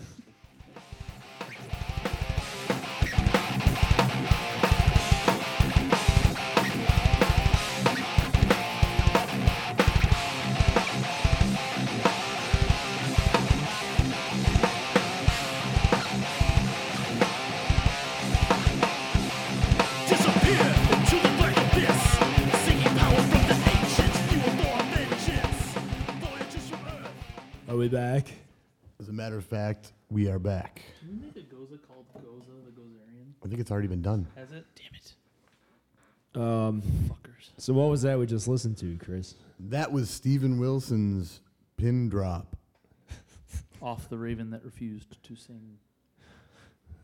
We 27.80 27.88
back? 27.88 28.33
As 29.00 29.07
a 29.07 29.14
matter 29.14 29.38
of 29.38 29.45
fact, 29.45 29.94
we 30.09 30.28
are 30.28 30.38
back. 30.38 30.81
Can 31.00 31.18
we 31.18 31.26
make 31.28 31.38
a 31.38 31.56
Gose 31.56 31.80
called 31.88 32.06
Goza 32.14 32.52
the 32.66 32.71
Gozerian? 32.71 33.31
I 33.42 33.48
think 33.48 33.62
it's 33.62 33.71
already 33.71 33.88
been 33.88 34.02
done. 34.02 34.28
Has 34.36 34.52
it? 34.52 34.66
Damn 34.76 36.44
it. 36.44 36.45
Um, 36.45 36.81
Fuckers. 37.07 37.52
so 37.57 37.71
what 37.71 37.90
was 37.90 38.02
that 38.02 38.19
we 38.19 38.26
just 38.26 38.50
listened 38.50 38.76
to, 38.80 38.98
Chris? 38.98 39.36
That 39.62 39.94
was 39.94 40.09
Steven 40.09 40.59
Wilson's 40.59 41.40
pin 41.78 42.09
drop. 42.09 42.57
Off 43.81 44.09
the 44.09 44.18
Raven 44.18 44.50
that 44.50 44.66
refused 44.66 45.16
to 45.24 45.38
sing. 45.38 45.78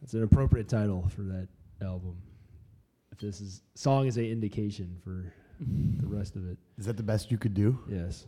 It's 0.04 0.14
an 0.14 0.24
appropriate 0.24 0.68
title 0.68 1.08
for 1.16 1.22
that 1.22 1.48
album. 1.82 2.18
If 3.14 3.20
this 3.20 3.40
is 3.40 3.62
song 3.76 4.08
is 4.08 4.18
a 4.18 4.30
indication 4.30 4.98
for 5.06 5.32
the 6.02 6.08
rest 6.08 6.36
of 6.36 6.52
it. 6.52 6.58
Is 6.78 6.86
that 6.86 6.98
the 6.98 7.04
best 7.04 7.32
you 7.32 7.38
could 7.38 7.54
do? 7.54 7.80
Yes. 7.90 8.26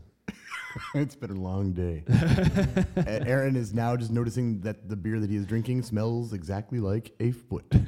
it's 0.96 1.16
been 1.16 1.32
a 1.32 1.40
long 1.40 1.74
day. 1.74 2.04
A- 2.98 3.28
Aaron 3.28 3.56
is 3.56 3.74
now 3.74 3.96
just 3.96 4.12
noticing 4.12 4.62
that 4.62 4.90
the 4.90 4.96
beer 4.96 5.20
that 5.20 5.30
he 5.30 5.36
is 5.36 5.46
drinking 5.46 5.82
smells 5.84 6.34
exactly 6.34 6.80
like 6.80 7.12
a 7.20 7.32
foot. 7.32 7.66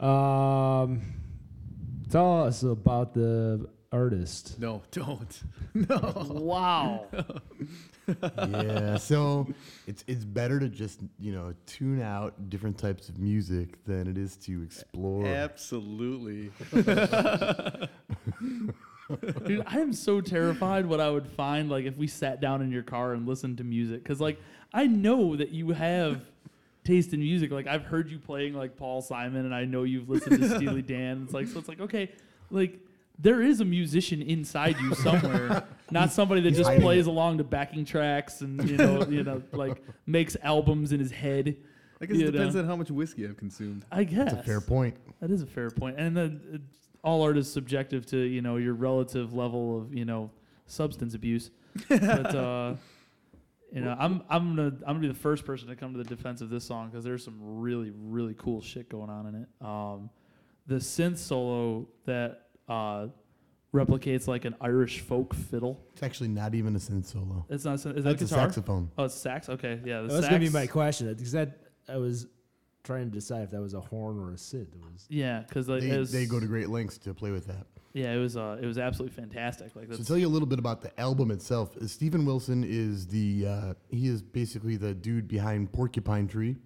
Um, 0.00 1.00
tell 2.10 2.42
us 2.42 2.62
about 2.64 3.14
the 3.14 3.68
artist. 3.92 4.58
No, 4.58 4.82
don't. 4.90 5.40
No. 5.72 6.26
Wow. 6.28 7.06
yeah, 8.38 8.96
so 8.98 9.46
it's 9.86 10.04
it's 10.06 10.24
better 10.24 10.58
to 10.60 10.68
just 10.68 11.00
you 11.18 11.32
know 11.32 11.54
tune 11.64 12.02
out 12.02 12.50
different 12.50 12.76
types 12.76 13.08
of 13.08 13.18
music 13.18 13.82
than 13.86 14.06
it 14.08 14.18
is 14.18 14.36
to 14.38 14.62
explore. 14.62 15.26
Absolutely. 15.26 16.50
Dude, 19.46 19.62
I 19.66 19.80
am 19.80 19.92
so 19.92 20.20
terrified 20.20 20.86
what 20.86 21.00
I 21.00 21.10
would 21.10 21.26
find 21.26 21.68
like 21.70 21.84
if 21.84 21.96
we 21.96 22.06
sat 22.06 22.40
down 22.40 22.62
in 22.62 22.70
your 22.70 22.82
car 22.82 23.12
and 23.12 23.26
listened 23.26 23.58
to 23.58 23.64
music 23.64 24.04
cuz 24.04 24.20
like 24.20 24.40
I 24.72 24.86
know 24.86 25.36
that 25.36 25.50
you 25.50 25.70
have 25.70 26.22
taste 26.84 27.12
in 27.12 27.20
music 27.20 27.50
like 27.50 27.66
I've 27.66 27.84
heard 27.84 28.10
you 28.10 28.18
playing 28.18 28.54
like 28.54 28.76
Paul 28.76 29.02
Simon 29.02 29.44
and 29.44 29.54
I 29.54 29.64
know 29.64 29.82
you've 29.82 30.08
listened 30.08 30.40
to 30.40 30.48
Steely 30.56 30.82
Dan 30.94 31.22
it's 31.24 31.34
like 31.34 31.46
so 31.48 31.58
it's 31.58 31.68
like 31.68 31.80
okay 31.80 32.10
like 32.50 32.78
there 33.18 33.42
is 33.42 33.60
a 33.60 33.64
musician 33.64 34.22
inside 34.22 34.76
you 34.80 34.94
somewhere 34.94 35.66
not 35.90 36.12
somebody 36.12 36.40
that 36.42 36.52
just 36.52 36.70
plays 36.80 37.06
it. 37.06 37.10
along 37.10 37.38
to 37.38 37.44
backing 37.44 37.84
tracks 37.84 38.40
and 38.40 38.68
you 38.68 38.76
know, 38.76 39.06
you 39.08 39.22
know, 39.22 39.42
like 39.52 39.82
makes 40.06 40.36
albums 40.42 40.92
in 40.92 41.00
his 41.00 41.10
head. 41.10 41.56
I 42.00 42.06
guess 42.06 42.18
it 42.18 42.32
depends 42.32 42.54
know. 42.54 42.62
on 42.62 42.66
how 42.66 42.76
much 42.76 42.90
whiskey 42.90 43.26
I've 43.26 43.36
consumed. 43.36 43.84
I 43.90 44.04
guess 44.04 44.32
That's 44.32 44.34
a 44.34 44.42
fair 44.42 44.60
point. 44.60 44.96
That 45.20 45.30
is 45.30 45.42
a 45.42 45.46
fair 45.46 45.70
point, 45.70 45.96
and 45.98 46.16
then 46.16 46.40
uh, 46.52 46.58
all 47.04 47.22
art 47.22 47.36
is 47.38 47.52
subjective 47.52 48.04
to 48.06 48.16
you 48.18 48.42
know 48.42 48.56
your 48.56 48.74
relative 48.74 49.32
level 49.32 49.78
of 49.78 49.94
you 49.94 50.04
know 50.04 50.30
substance 50.66 51.14
abuse. 51.14 51.50
but 51.88 52.00
uh, 52.34 52.74
you 53.72 53.80
know, 53.80 53.96
I'm 53.98 54.22
I'm 54.28 54.56
gonna 54.56 54.68
I'm 54.86 54.94
gonna 54.94 54.98
be 55.00 55.08
the 55.08 55.14
first 55.14 55.44
person 55.44 55.68
to 55.68 55.76
come 55.76 55.92
to 55.92 55.98
the 55.98 56.04
defense 56.04 56.40
of 56.40 56.48
this 56.50 56.64
song 56.64 56.88
because 56.90 57.04
there's 57.04 57.24
some 57.24 57.38
really 57.40 57.92
really 57.94 58.34
cool 58.34 58.60
shit 58.60 58.88
going 58.88 59.10
on 59.10 59.26
in 59.26 59.34
it. 59.42 59.48
Um, 59.66 60.10
the 60.66 60.76
synth 60.76 61.18
solo 61.18 61.88
that 62.06 62.42
uh, 62.68 63.08
replicates 63.74 64.26
like 64.28 64.44
an 64.44 64.54
Irish 64.60 65.00
folk 65.00 65.34
fiddle. 65.34 65.84
It's 65.92 66.02
actually 66.02 66.28
not 66.28 66.54
even 66.54 66.74
a 66.76 66.78
synth 66.78 67.06
solo. 67.06 67.44
It's 67.50 67.64
not. 67.64 67.74
Is 67.74 67.82
that 67.82 67.96
It's 67.96 68.22
a 68.22 68.24
guitar? 68.26 68.38
saxophone. 68.46 68.90
Oh, 68.96 69.04
it's 69.04 69.14
sax. 69.14 69.48
Okay, 69.48 69.80
yeah. 69.84 70.02
The 70.02 70.06
That 70.08 70.12
was 70.14 70.24
sax, 70.24 70.26
gonna 70.28 70.38
be 70.38 70.50
my 70.50 70.66
question 70.66 71.12
because 71.12 71.32
that 71.32 71.58
I 71.88 71.96
was 71.96 72.28
trying 72.84 73.10
to 73.10 73.14
decide 73.14 73.42
if 73.42 73.50
that 73.50 73.60
was 73.60 73.74
a 73.74 73.80
horn 73.80 74.18
or 74.18 74.30
a 74.30 74.34
synth. 74.34 74.72
It 74.74 74.80
was 74.92 75.06
Yeah, 75.08 75.40
because 75.40 75.68
like, 75.68 75.80
They, 75.80 75.90
it 75.90 75.98
was, 75.98 76.12
they 76.12 76.26
go 76.26 76.38
to 76.38 76.46
great 76.46 76.68
lengths 76.68 76.98
to 76.98 77.14
play 77.14 77.30
with 77.30 77.46
that. 77.46 77.66
yeah, 77.94 78.12
it 78.12 78.18
was 78.18 78.36
uh, 78.36 78.58
it 78.60 78.66
was 78.66 78.78
absolutely 78.78 79.16
fantastic. 79.16 79.74
Like 79.74 79.86
So 79.86 79.92
to 79.92 79.96
that's 79.96 80.08
tell 80.08 80.18
you 80.18 80.26
a 80.26 80.28
little 80.28 80.46
bit 80.46 80.58
about 80.58 80.82
the 80.82 80.98
album 81.00 81.30
itself, 81.30 81.76
uh, 81.76 81.86
Steven 81.86 82.24
Wilson 82.24 82.62
is 82.64 83.06
the 83.06 83.46
uh, 83.48 83.74
he 83.88 84.06
is 84.08 84.22
basically 84.22 84.76
the 84.76 84.94
dude 84.94 85.26
behind 85.26 85.72
Porcupine 85.72 86.28
Tree. 86.28 86.56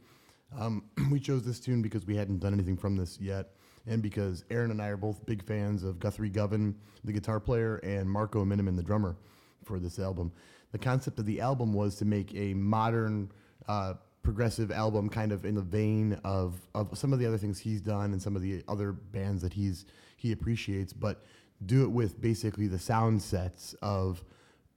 Um, 0.59 0.85
we 1.11 1.21
chose 1.21 1.43
this 1.45 1.61
tune 1.61 1.83
because 1.83 2.07
we 2.07 2.17
hadn't 2.17 2.39
done 2.41 2.53
anything 2.53 2.77
from 2.77 2.97
this 2.97 3.19
yet, 3.21 3.51
and 3.87 4.03
because 4.03 4.45
Aaron 4.51 4.71
and 4.71 4.83
I 4.83 4.89
are 4.89 4.97
both 4.97 5.25
big 5.25 5.43
fans 5.45 5.85
of 5.85 5.99
Guthrie 6.01 6.31
Govan, 6.31 6.75
the 7.05 7.13
guitar 7.13 7.39
player, 7.39 7.77
and 7.77 8.11
Marco 8.11 8.45
Minnemann, 8.45 8.77
the 8.77 8.83
drummer, 8.83 9.17
for 9.65 9.79
this 9.79 9.99
album. 9.99 10.33
The 10.73 10.79
concept 10.79 11.19
of 11.19 11.27
the 11.27 11.41
album 11.41 11.73
was 11.73 11.95
to 11.97 12.05
make 12.05 12.35
a 12.35 12.53
modern 12.55 13.31
uh, 13.69 13.95
progressive 14.23 14.71
album, 14.71 15.09
kind 15.09 15.33
of 15.33 15.45
in 15.45 15.55
the 15.55 15.63
vein 15.63 16.19
of, 16.25 16.61
of 16.75 16.97
some 16.99 17.13
of 17.13 17.19
the 17.19 17.27
other 17.27 17.39
things 17.39 17.59
he's 17.59 17.81
done 17.81 18.13
and 18.13 18.21
some 18.21 18.37
of 18.37 18.43
the 18.43 18.63
other 18.69 18.93
bands 18.93 19.43
that 19.43 19.53
he's 19.53 19.85
he 20.17 20.33
appreciates, 20.33 20.93
but 20.93 21.25
do 21.65 21.83
it 21.85 21.91
with 21.91 22.21
basically 22.21 22.67
the 22.67 22.79
sound 22.79 23.23
sets 23.23 23.75
of 23.83 24.23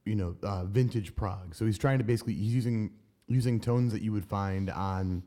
you 0.06 0.16
know 0.16 0.36
uh, 0.44 0.64
vintage 0.66 1.16
prog. 1.16 1.54
So 1.56 1.66
he's 1.66 1.78
trying 1.78 1.98
to 1.98 2.04
basically 2.04 2.34
he's 2.34 2.54
using 2.56 2.92
using 3.28 3.60
tones 3.60 3.92
that 3.94 4.02
you 4.02 4.12
would 4.12 4.26
find 4.26 4.70
on 4.70 5.24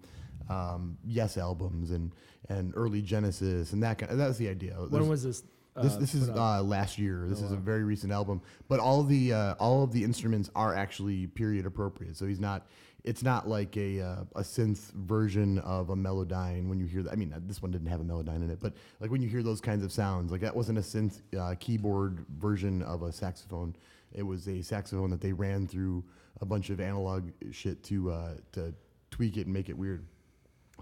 um, 0.48 0.98
Yes 1.04 1.36
albums 1.36 1.90
and 1.90 2.12
and 2.48 2.72
early 2.76 3.02
Genesis 3.02 3.72
and 3.72 3.82
that 3.82 3.98
kind. 3.98 4.12
Of, 4.12 4.18
that's 4.18 4.38
the 4.38 4.48
idea. 4.48 4.74
when 4.74 4.90
There's- 4.90 5.08
was 5.08 5.22
this? 5.24 5.42
this 5.82 5.94
uh, 5.94 5.98
this 5.98 6.14
is 6.14 6.28
uh, 6.28 6.62
last 6.62 6.98
year. 6.98 7.26
This 7.28 7.42
Oh, 7.42 7.46
is 7.46 7.50
a 7.52 7.56
very 7.56 7.82
recent 7.82 8.12
album, 8.12 8.40
but 8.68 8.78
all 8.78 9.02
the 9.02 9.32
uh, 9.32 9.54
all 9.58 9.82
of 9.82 9.90
the 9.92 10.04
instruments 10.04 10.48
are 10.54 10.72
actually 10.74 11.26
period 11.26 11.66
appropriate. 11.66 12.16
So 12.16 12.26
he's 12.26 12.38
not. 12.40 12.66
It's 13.04 13.22
not 13.22 13.46
like 13.46 13.76
a 13.76 14.00
uh, 14.00 14.24
a 14.34 14.40
synth 14.40 14.90
version 14.92 15.58
of 15.58 15.90
a 15.90 15.94
Mellotron 15.94 16.68
when 16.68 16.78
you 16.78 16.86
hear 16.86 17.02
that. 17.02 17.12
I 17.12 17.16
mean, 17.16 17.32
uh, 17.34 17.40
this 17.46 17.60
one 17.60 17.70
didn't 17.70 17.88
have 17.88 18.00
a 18.00 18.04
Mellotron 18.04 18.36
in 18.36 18.50
it, 18.50 18.60
but 18.60 18.72
like 18.98 19.10
when 19.10 19.20
you 19.20 19.28
hear 19.28 19.42
those 19.42 19.60
kinds 19.60 19.84
of 19.84 19.92
sounds, 19.92 20.32
like 20.32 20.40
that 20.40 20.56
wasn't 20.56 20.78
a 20.78 20.80
synth 20.80 21.20
uh, 21.38 21.54
keyboard 21.60 22.24
version 22.38 22.82
of 22.82 23.02
a 23.02 23.12
saxophone. 23.12 23.76
It 24.12 24.22
was 24.22 24.48
a 24.48 24.62
saxophone 24.62 25.10
that 25.10 25.20
they 25.20 25.32
ran 25.32 25.66
through 25.66 26.02
a 26.40 26.46
bunch 26.46 26.70
of 26.70 26.80
analog 26.80 27.30
shit 27.52 27.82
to 27.84 28.10
uh, 28.10 28.34
to 28.52 28.74
tweak 29.10 29.36
it 29.36 29.42
and 29.42 29.52
make 29.52 29.68
it 29.68 29.76
weird. 29.76 30.06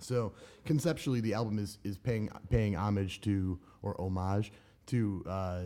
So 0.00 0.32
conceptually, 0.64 1.20
the 1.20 1.34
album 1.34 1.58
is 1.58 1.78
is 1.82 1.98
paying 1.98 2.30
paying 2.50 2.76
homage 2.76 3.20
to 3.22 3.58
or 3.82 4.00
homage 4.00 4.52
to 4.86 5.24
uh, 5.28 5.62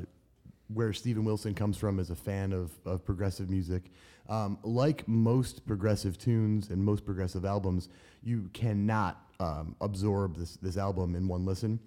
where 0.68 0.92
Steven 0.92 1.24
Wilson 1.24 1.54
comes 1.54 1.76
from 1.76 2.00
as 2.00 2.10
a 2.10 2.16
fan 2.16 2.52
of, 2.52 2.72
of 2.84 3.04
progressive 3.04 3.50
music. 3.50 3.90
Um, 4.28 4.58
like 4.62 5.06
most 5.06 5.66
progressive 5.66 6.18
tunes 6.18 6.70
and 6.70 6.84
most 6.84 7.04
progressive 7.04 7.44
albums, 7.44 7.88
you 8.22 8.50
cannot 8.52 9.20
um, 9.38 9.76
absorb 9.80 10.36
this 10.36 10.56
this 10.56 10.76
album 10.76 11.14
in 11.14 11.28
one 11.28 11.44
listen. 11.44 11.78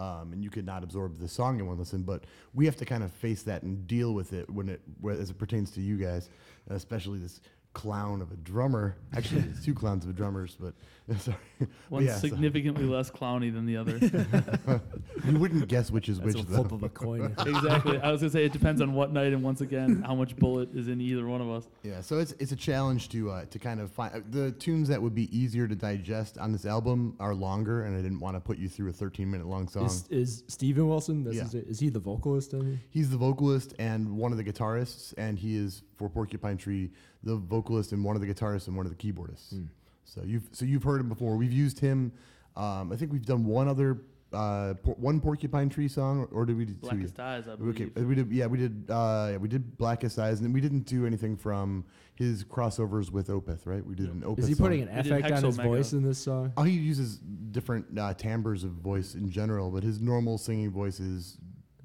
Um, 0.00 0.32
and 0.32 0.44
you 0.44 0.50
could 0.50 0.64
not 0.64 0.84
absorb 0.84 1.18
the 1.18 1.26
song 1.26 1.58
in 1.58 1.66
one 1.66 1.76
listen, 1.76 2.04
but 2.04 2.22
we 2.54 2.66
have 2.66 2.76
to 2.76 2.84
kind 2.84 3.02
of 3.02 3.10
face 3.10 3.42
that 3.42 3.64
and 3.64 3.84
deal 3.88 4.14
with 4.14 4.32
it 4.32 4.48
when 4.48 4.68
it 4.68 4.80
as 5.10 5.30
it 5.30 5.38
pertains 5.38 5.72
to 5.72 5.80
you 5.80 5.96
guys, 5.96 6.30
especially 6.70 7.18
this 7.18 7.40
clown 7.78 8.20
of 8.20 8.32
a 8.32 8.36
drummer. 8.38 8.96
Actually, 9.16 9.42
it's 9.42 9.64
two 9.64 9.72
clowns 9.72 10.04
of 10.04 10.16
drummers, 10.16 10.56
but 10.58 10.74
sorry. 11.20 11.36
But 11.60 11.68
one 11.90 12.04
yeah, 12.04 12.16
so- 12.16 12.26
significantly 12.26 12.82
less 12.84 13.08
clowny 13.08 13.54
than 13.54 13.66
the 13.66 13.76
other. 13.76 13.98
you 15.24 15.38
wouldn't 15.38 15.68
guess 15.68 15.88
which 15.88 16.08
is 16.08 16.18
That's 16.18 16.34
which 16.34 16.42
a 16.42 16.46
though. 16.48 16.56
flip 16.56 16.72
of 16.72 16.82
a 16.82 16.88
coin. 16.88 17.36
exactly. 17.46 18.00
I 18.00 18.10
was 18.10 18.20
gonna 18.20 18.30
say 18.32 18.44
it 18.44 18.52
depends 18.52 18.80
on 18.82 18.94
what 18.94 19.12
night 19.12 19.32
and 19.32 19.44
once 19.44 19.60
again 19.60 20.02
how 20.04 20.16
much 20.16 20.34
Bulleit 20.34 20.76
is 20.76 20.88
in 20.88 21.00
either 21.00 21.24
one 21.24 21.40
of 21.40 21.48
us. 21.48 21.68
Yeah, 21.84 22.00
so 22.00 22.18
it's 22.18 22.32
it's 22.40 22.50
a 22.50 22.56
challenge 22.56 23.10
to 23.10 23.30
uh, 23.30 23.44
to 23.44 23.58
kind 23.60 23.78
of 23.80 23.92
find 23.92 24.12
uh, 24.12 24.20
the 24.28 24.50
tunes 24.50 24.88
that 24.88 25.00
would 25.00 25.14
be 25.14 25.34
easier 25.36 25.68
to 25.68 25.76
digest 25.76 26.36
on 26.36 26.50
this 26.50 26.66
album 26.66 27.14
are 27.20 27.32
longer, 27.32 27.84
and 27.84 27.96
I 27.96 28.02
didn't 28.02 28.18
want 28.18 28.34
to 28.34 28.40
put 28.40 28.58
you 28.58 28.68
through 28.68 28.90
a 28.90 28.92
13 28.92 29.30
minute 29.30 29.46
long 29.46 29.68
song. 29.68 29.86
Is, 29.86 30.08
is 30.10 30.42
Steven 30.48 30.88
Wilson? 30.88 31.22
This 31.22 31.36
Yeah. 31.36 31.44
is, 31.44 31.54
is 31.54 31.78
he 31.78 31.90
the 31.90 32.00
vocalist? 32.00 32.54
I 32.54 32.58
mean? 32.58 32.80
He's 32.90 33.08
the 33.08 33.16
vocalist 33.16 33.72
and 33.78 34.16
one 34.16 34.32
of 34.32 34.38
the 34.38 34.44
guitarists, 34.44 35.14
and 35.16 35.38
he 35.38 35.56
is 35.56 35.82
for 35.96 36.08
Porcupine 36.08 36.56
Tree 36.56 36.90
the 37.22 37.36
vocalist 37.36 37.92
and 37.92 38.04
one 38.04 38.16
of 38.16 38.22
the 38.22 38.26
guitarists 38.32 38.66
and 38.68 38.76
one 38.76 38.86
of 38.86 38.96
the 38.96 39.12
keyboardists. 39.12 39.50
Hmm. 39.50 39.64
So 40.04 40.22
you've 40.24 40.48
so 40.52 40.64
you've 40.64 40.84
heard 40.84 41.00
him 41.00 41.08
before. 41.08 41.36
We've 41.36 41.52
used 41.52 41.78
him. 41.80 42.12
Um, 42.56 42.92
I 42.92 42.96
think 42.96 43.12
we've 43.12 43.26
done 43.26 43.44
one 43.44 43.68
other 43.68 43.98
uh, 44.32 44.74
por- 44.82 44.94
one 44.94 45.20
Porcupine 45.20 45.68
Tree 45.68 45.88
song, 45.88 46.20
or, 46.20 46.40
or 46.42 46.46
did 46.46 46.56
we 46.56 46.64
do 46.64 46.72
two? 46.74 46.78
Blackest 46.80 47.18
eyes, 47.20 47.48
I 47.48 47.56
believe. 47.56 47.74
Okay, 47.80 48.02
we 48.02 48.14
did. 48.14 48.30
Yeah, 48.32 48.46
we 48.46 48.58
did. 48.58 48.84
Uh, 48.90 49.28
yeah, 49.32 49.36
we 49.36 49.48
did 49.48 49.76
Blackest 49.78 50.18
Eyes, 50.18 50.40
and 50.40 50.52
we 50.52 50.60
didn't 50.60 50.80
do 50.86 51.06
anything 51.06 51.36
from 51.36 51.84
his 52.14 52.44
crossovers 52.44 53.10
with 53.10 53.28
Opeth, 53.28 53.60
right? 53.64 53.84
We 53.84 53.94
did 53.94 54.10
an 54.10 54.22
Opeth. 54.22 54.40
Is 54.40 54.48
he 54.48 54.54
song. 54.54 54.66
putting 54.66 54.82
an 54.82 54.98
effect 54.98 55.30
on 55.30 55.44
his 55.44 55.56
Hexomega. 55.58 55.62
voice 55.62 55.92
in 55.92 56.02
this 56.02 56.18
song? 56.18 56.52
Oh, 56.56 56.62
he 56.62 56.72
uses 56.72 57.18
different 57.52 57.98
uh, 57.98 58.12
timbres 58.14 58.64
of 58.64 58.70
voice 58.72 59.14
in 59.14 59.30
general, 59.30 59.70
but 59.70 59.82
his 59.82 60.00
normal 60.00 60.36
singing 60.36 60.70
voice 60.70 61.00
is 61.00 61.38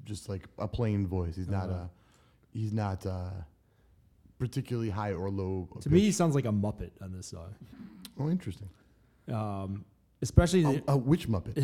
just 0.04 0.28
like 0.28 0.46
a 0.58 0.68
plain 0.68 1.06
voice. 1.06 1.36
He's 1.36 1.48
not 1.48 1.68
Uh-huh. 1.70 1.78
uh 1.84 1.86
he's 2.52 2.72
not 2.72 3.04
uh, 3.06 3.30
particularly 4.44 4.90
high 4.90 5.12
or 5.12 5.30
low. 5.30 5.66
To 5.80 5.88
me, 5.88 6.00
he 6.00 6.12
sounds 6.12 6.34
like 6.34 6.44
a 6.44 6.52
Muppet 6.52 6.90
on 7.00 7.12
this 7.12 7.28
song. 7.28 7.54
oh, 8.20 8.28
interesting. 8.28 8.68
Um, 9.32 9.86
especially 10.20 10.62
the, 10.62 10.82
uh, 10.86 10.98
which 10.98 11.28
Muppet? 11.30 11.56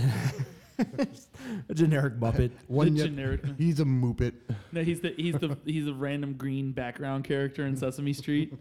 a 1.68 1.74
generic 1.74 2.14
Muppet. 2.18 2.52
One 2.68 2.94
the 2.94 3.00
yet- 3.00 3.06
generic. 3.08 3.44
He's 3.58 3.80
a 3.80 3.84
Muppet. 3.84 4.32
No, 4.72 4.82
he's 4.84 5.00
the 5.00 5.12
he's 5.16 5.34
the 5.34 5.58
he's 5.66 5.88
a 5.88 5.92
random 5.92 6.34
green 6.34 6.70
background 6.70 7.24
character 7.24 7.66
in 7.66 7.76
Sesame 7.76 8.12
Street. 8.12 8.54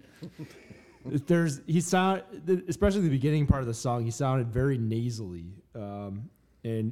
There's 1.05 1.61
he 1.67 1.81
sound 1.81 2.23
especially 2.67 3.01
the 3.01 3.09
beginning 3.09 3.45
part 3.45 3.61
of 3.61 3.67
the 3.67 3.75
song. 3.75 4.03
He 4.03 4.09
sounded 4.11 4.47
very 4.47 4.79
nasally, 4.79 5.53
um, 5.75 6.29
and 6.63 6.91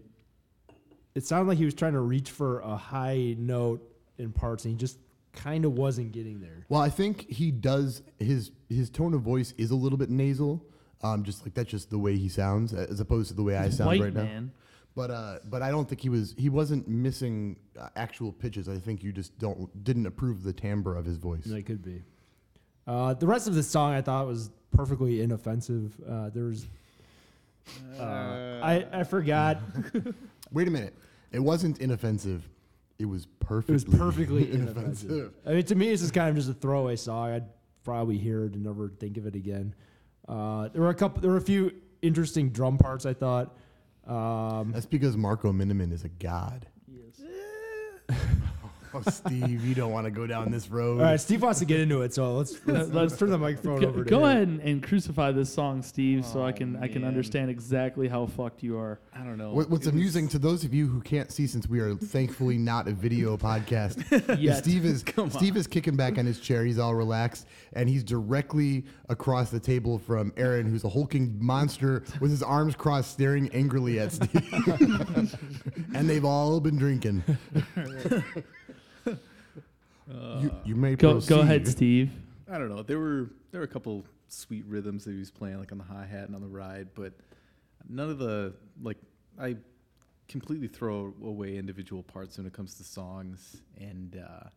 it 1.15 1.25
sounded 1.25 1.47
like 1.49 1.57
he 1.57 1.65
was 1.65 1.73
trying 1.73 1.93
to 1.93 1.99
reach 1.99 2.29
for 2.29 2.59
a 2.59 2.77
high 2.77 3.35
note 3.39 3.81
in 4.19 4.31
parts, 4.31 4.65
and 4.65 4.73
he 4.73 4.77
just 4.77 4.99
kind 5.37 5.65
of 5.65 5.73
wasn't 5.73 6.11
getting 6.11 6.41
there. 6.41 6.65
Well, 6.69 6.81
I 6.81 6.89
think 6.89 7.29
he 7.29 7.51
does 7.51 8.01
his 8.19 8.51
his 8.69 8.89
tone 8.89 9.13
of 9.13 9.21
voice 9.21 9.53
is 9.57 9.71
a 9.71 9.75
little 9.75 9.97
bit 9.97 10.09
nasal. 10.09 10.65
Um, 11.03 11.23
just 11.23 11.43
like 11.45 11.53
that's 11.53 11.69
just 11.69 11.89
the 11.91 11.99
way 11.99 12.17
he 12.17 12.27
sounds, 12.27 12.73
as 12.73 12.99
opposed 12.99 13.29
to 13.29 13.35
the 13.35 13.43
way 13.43 13.55
I 13.55 13.69
sound 13.69 13.87
White 13.87 14.01
right 14.01 14.13
now. 14.13 14.23
man. 14.23 14.51
But 14.95 15.11
uh, 15.11 15.39
but 15.45 15.61
I 15.61 15.69
don't 15.69 15.87
think 15.87 16.01
he 16.01 16.09
was 16.09 16.33
he 16.37 16.49
wasn't 16.49 16.87
missing 16.87 17.57
uh, 17.79 17.89
actual 17.95 18.31
pitches. 18.31 18.67
I 18.67 18.79
think 18.79 19.03
you 19.03 19.11
just 19.11 19.37
don't 19.37 19.83
didn't 19.83 20.07
approve 20.07 20.43
the 20.43 20.53
timbre 20.53 20.95
of 20.95 21.05
his 21.05 21.17
voice. 21.17 21.45
It 21.45 21.65
could 21.67 21.83
be. 21.83 22.01
Uh, 22.87 23.13
the 23.13 23.27
rest 23.27 23.47
of 23.47 23.53
the 23.53 23.61
song 23.61 23.93
I 23.93 24.01
thought 24.01 24.25
was 24.25 24.49
perfectly 24.71 25.21
inoffensive. 25.21 25.93
Uh, 26.07 26.29
there 26.29 26.45
was, 26.45 26.65
uh, 27.99 28.59
I 28.63 28.87
I 28.91 29.03
forgot. 29.03 29.59
Wait 30.51 30.67
a 30.67 30.71
minute, 30.71 30.95
it 31.31 31.39
wasn't 31.39 31.79
inoffensive. 31.79 32.47
It 32.99 33.05
was 33.05 33.27
perfectly. 33.39 33.73
It 33.73 33.85
was 33.85 33.99
perfectly 33.99 34.51
inoffensive. 34.53 35.33
I 35.45 35.51
mean, 35.51 35.63
to 35.65 35.75
me, 35.75 35.89
this 35.89 36.01
is 36.01 36.11
kind 36.11 36.29
of 36.29 36.35
just 36.35 36.49
a 36.49 36.53
throwaway 36.53 36.95
song. 36.95 37.31
I'd 37.31 37.45
probably 37.83 38.17
hear 38.17 38.45
it 38.45 38.53
and 38.53 38.63
never 38.63 38.89
think 38.89 39.17
of 39.17 39.27
it 39.27 39.35
again. 39.35 39.75
Uh, 40.27 40.69
there 40.69 40.81
were 40.81 40.89
a 40.89 40.95
couple. 40.95 41.21
There 41.21 41.31
were 41.31 41.37
a 41.37 41.41
few 41.41 41.71
interesting 42.01 42.49
drum 42.49 42.77
parts. 42.77 43.05
I 43.05 43.13
thought. 43.13 43.55
Um, 44.05 44.71
That's 44.71 44.85
because 44.85 45.17
Marco 45.17 45.51
Minnemann 45.51 45.91
is 45.91 46.03
a 46.05 46.09
god. 46.09 46.67
Yes. 46.87 47.21
Oh, 48.93 49.01
Steve, 49.09 49.63
you 49.65 49.75
don't 49.75 49.91
want 49.91 50.05
to 50.05 50.11
go 50.11 50.25
down 50.27 50.49
this 50.51 50.69
road. 50.69 50.99
all 50.99 51.05
right, 51.05 51.19
Steve 51.19 51.41
wants 51.41 51.59
to 51.59 51.65
get 51.65 51.79
into 51.79 52.01
it, 52.01 52.13
so 52.13 52.35
let's 52.35 52.55
let's, 52.65 52.89
let's 52.89 53.17
turn 53.17 53.29
the 53.29 53.37
microphone 53.37 53.81
Go, 53.81 53.87
over 53.89 54.03
to 54.03 54.09
go 54.09 54.19
him. 54.19 54.23
ahead 54.23 54.47
and, 54.47 54.61
and 54.61 54.83
crucify 54.83 55.31
this 55.31 55.53
song, 55.53 55.81
Steve, 55.81 56.25
so 56.25 56.43
I 56.45 56.51
can 56.51 56.75
I 56.77 56.87
can 56.87 57.01
man. 57.01 57.09
understand 57.09 57.49
exactly 57.49 58.07
how 58.07 58.25
fucked 58.25 58.63
you 58.63 58.77
are. 58.77 58.99
I 59.13 59.19
don't 59.23 59.37
know. 59.37 59.51
What, 59.51 59.69
what's 59.69 59.85
It 59.85 59.93
was- 59.93 59.95
amusing 59.99 60.27
to 60.29 60.39
those 60.39 60.63
of 60.63 60.73
you 60.73 60.87
who 60.87 61.01
can't 61.01 61.31
see, 61.31 61.47
since 61.47 61.67
we 61.67 61.79
are 61.79 61.95
thankfully 61.95 62.57
not 62.57 62.87
a 62.87 62.93
video 62.93 63.35
podcast, 63.37 64.11
is 64.31 64.39
Yet. 64.39 64.57
Steve 64.63 64.85
is 64.85 65.03
Come 65.17 65.29
Steve 65.31 65.57
is 65.57 65.67
kicking 65.67 65.95
back 65.95 66.17
on 66.17 66.25
his 66.25 66.39
chair. 66.39 66.63
He's 66.63 66.79
all 66.79 66.95
relaxed, 66.95 67.47
and 67.73 67.89
he's 67.89 68.03
directly 68.03 68.85
across 69.09 69.49
the 69.49 69.59
table 69.59 69.99
from 69.99 70.31
Aaron, 70.37 70.65
who's 70.65 70.83
a 70.83 70.89
hulking 70.89 71.35
monster 71.39 72.03
with 72.19 72.31
his 72.31 72.41
arms 72.43 72.75
crossed, 72.75 73.11
staring 73.11 73.49
angrily 73.53 73.99
at 73.99 74.11
Steve. 74.13 75.35
and 75.93 76.09
they've 76.09 76.25
all 76.25 76.59
been 76.59 76.77
drinking. 76.77 77.23
You, 80.09 80.51
you 80.65 80.75
may 80.75 80.95
Go 80.95 81.13
proceed. 81.13 81.29
go 81.29 81.39
ahead, 81.41 81.67
Steve. 81.67 82.11
I 82.51 82.57
don't 82.57 82.69
know. 82.69 82.81
There 82.83 82.99
were 82.99 83.29
there 83.51 83.59
were 83.61 83.65
a 83.65 83.69
couple 83.69 84.05
sweet 84.29 84.65
rhythms 84.65 85.05
that 85.05 85.11
he 85.11 85.19
was 85.19 85.31
playing, 85.31 85.59
like 85.59 85.71
on 85.71 85.77
the 85.77 85.83
hi 85.83 86.05
hat 86.05 86.25
and 86.25 86.35
on 86.35 86.41
the 86.41 86.47
ride, 86.47 86.89
but 86.95 87.13
none 87.89 88.09
of 88.09 88.17
the 88.19 88.53
like 88.81 88.97
I 89.39 89.57
completely 90.27 90.67
throw 90.67 91.13
away 91.23 91.57
individual 91.57 92.03
parts 92.03 92.37
when 92.37 92.45
it 92.45 92.53
comes 92.53 92.75
to 92.75 92.83
songs, 92.83 93.61
and 93.77 94.15
uh, 94.17 94.47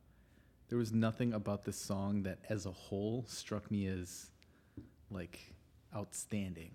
there 0.68 0.78
was 0.78 0.92
nothing 0.92 1.32
about 1.32 1.64
this 1.64 1.76
song 1.76 2.22
that, 2.24 2.38
as 2.48 2.66
a 2.66 2.70
whole, 2.72 3.24
struck 3.28 3.70
me 3.70 3.86
as 3.86 4.30
like 5.10 5.38
outstanding. 5.94 6.70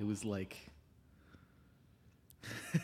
It 0.00 0.04
was 0.06 0.24
like 0.24 0.56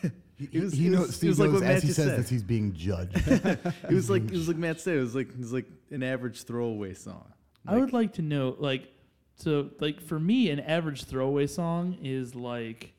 He, 0.01 0.09
It 0.39 0.61
was- 0.63 0.73
he 0.73 0.87
it 0.87 0.91
knows, 0.91 0.99
was- 1.01 1.09
it 1.09 1.13
Steve 1.13 1.29
was 1.29 1.39
like 1.39 1.49
knows 1.51 1.61
what 1.61 1.69
as 1.69 1.73
Matt 1.75 1.81
he 1.83 1.87
just 1.87 1.95
says 1.97 2.05
said. 2.09 2.19
that 2.19 2.29
he's 2.29 2.43
being 2.43 2.73
judged. 2.73 3.15
it 3.27 3.93
was 3.93 4.09
like 4.09 4.23
it 4.23 4.31
was 4.31 4.47
like 4.47 4.57
Matt 4.57 4.79
said. 4.79 4.97
It 4.97 5.01
was 5.01 5.15
like 5.15 5.29
it 5.29 5.37
was 5.39 5.51
like 5.53 5.65
an 5.91 6.03
average 6.03 6.43
throwaway 6.43 6.93
song. 6.93 7.31
I 7.67 7.77
would 7.77 7.93
like 7.93 8.13
to 8.13 8.21
know, 8.21 8.55
like, 8.57 8.87
so, 9.35 9.69
like, 9.79 10.01
for 10.01 10.19
me, 10.19 10.49
an 10.49 10.59
average 10.59 11.03
throwaway 11.03 11.45
song 11.45 11.97
is 12.01 12.33
like 12.35 12.93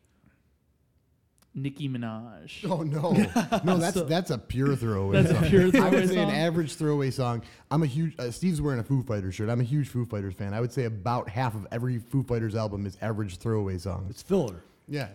Nicki 1.54 1.88
Minaj. 1.88 2.64
oh 2.70 2.82
no, 2.82 3.10
no, 3.64 3.78
that's 3.78 3.94
So- 3.94 4.04
that's 4.04 4.30
a 4.30 4.38
pure 4.38 4.76
throwaway. 4.76 5.22
That's 5.22 5.30
a 5.32 5.34
song. 5.40 5.48
pure 5.48 5.82
I 5.82 5.88
would 5.90 6.08
say 6.08 6.18
an 6.22 6.30
average 6.30 6.74
throwaway 6.74 7.10
song. 7.10 7.42
I'm 7.70 7.82
a 7.82 7.86
huge. 7.86 8.14
Uh, 8.18 8.30
Steve's 8.30 8.60
wearing 8.62 8.78
a 8.78 8.84
Foo 8.84 9.02
Fighters 9.02 9.34
shirt. 9.34 9.48
I'm 9.48 9.60
a 9.60 9.64
huge 9.64 9.88
Foo 9.88 10.04
Fighters 10.06 10.34
fan. 10.34 10.54
I 10.54 10.60
would 10.60 10.72
say 10.72 10.84
about 10.84 11.28
half 11.28 11.54
of 11.56 11.66
every 11.72 11.98
Foo 11.98 12.22
Fighters 12.22 12.54
album 12.54 12.86
is 12.86 12.96
average 13.02 13.38
throwaway 13.38 13.78
songs. 13.78 14.10
It's 14.10 14.22
filler. 14.22 14.62
Yeah. 14.86 15.08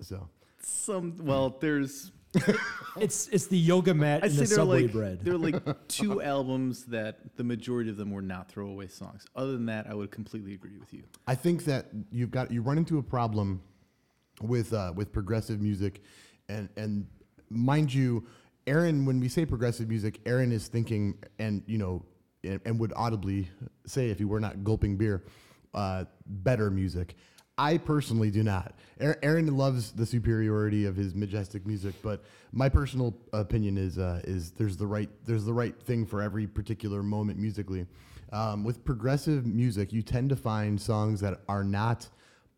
So 0.00 0.28
some. 0.66 1.16
Well, 1.18 1.56
there's 1.60 2.12
It's 2.98 3.28
it's 3.28 3.46
the 3.46 3.58
yoga 3.58 3.92
mat 3.94 4.24
I'd 4.24 4.30
and 4.30 4.38
the 4.38 4.44
there 4.44 4.44
are 4.44 4.60
subway 4.60 4.82
like 4.82 4.92
bread. 4.92 5.20
there 5.22 5.34
are 5.34 5.38
like 5.38 5.88
two 5.88 6.22
albums 6.22 6.84
that 6.86 7.36
the 7.36 7.44
majority 7.44 7.90
of 7.90 7.96
them 7.96 8.10
were 8.10 8.22
not 8.22 8.48
throwaway 8.48 8.88
songs. 8.88 9.26
Other 9.34 9.52
than 9.52 9.66
that, 9.66 9.86
I 9.88 9.94
would 9.94 10.10
completely 10.10 10.54
agree 10.54 10.78
with 10.78 10.92
you. 10.92 11.02
I 11.26 11.34
think 11.34 11.64
that 11.64 11.86
you've 12.10 12.30
got 12.30 12.50
you 12.50 12.62
run 12.62 12.78
into 12.78 12.98
a 12.98 13.02
problem 13.02 13.62
with 14.40 14.72
uh, 14.72 14.92
with 14.94 15.12
progressive 15.12 15.60
music, 15.60 16.02
and 16.48 16.68
and 16.76 17.06
mind 17.50 17.92
you, 17.92 18.26
Aaron, 18.66 19.04
when 19.04 19.20
we 19.20 19.28
say 19.28 19.44
progressive 19.44 19.88
music, 19.88 20.20
Aaron 20.26 20.52
is 20.52 20.68
thinking 20.68 21.18
and 21.38 21.62
you 21.66 21.78
know 21.78 22.02
and, 22.44 22.60
and 22.64 22.78
would 22.80 22.92
audibly 22.96 23.48
say 23.86 24.10
if 24.10 24.18
he 24.18 24.24
were 24.24 24.40
not 24.40 24.64
gulping 24.64 24.96
beer, 24.96 25.24
uh, 25.74 26.04
better 26.26 26.70
music. 26.70 27.14
I 27.58 27.78
personally 27.78 28.30
do 28.30 28.42
not. 28.42 28.74
Aaron- 29.00 29.56
loves 29.56 29.92
the 29.92 30.04
superiority 30.04 30.84
of 30.84 30.96
his 30.96 31.14
majestic 31.14 31.66
music, 31.66 31.94
but 32.02 32.22
my 32.52 32.68
personal 32.68 33.16
opinion 33.32 33.78
is 33.78 33.98
uh, 33.98 34.20
is 34.24 34.50
there's 34.52 34.76
the 34.76 34.86
right 34.86 35.08
there's 35.24 35.44
the 35.44 35.52
right 35.52 35.74
thing 35.82 36.04
for 36.04 36.22
every 36.22 36.46
particular 36.46 37.02
moment 37.02 37.38
musically. 37.38 37.86
Um, 38.32 38.64
with 38.64 38.84
progressive 38.84 39.46
music, 39.46 39.92
you 39.92 40.02
tend 40.02 40.30
to 40.30 40.36
find 40.36 40.80
songs 40.80 41.20
that 41.20 41.40
are 41.48 41.64
not 41.64 42.08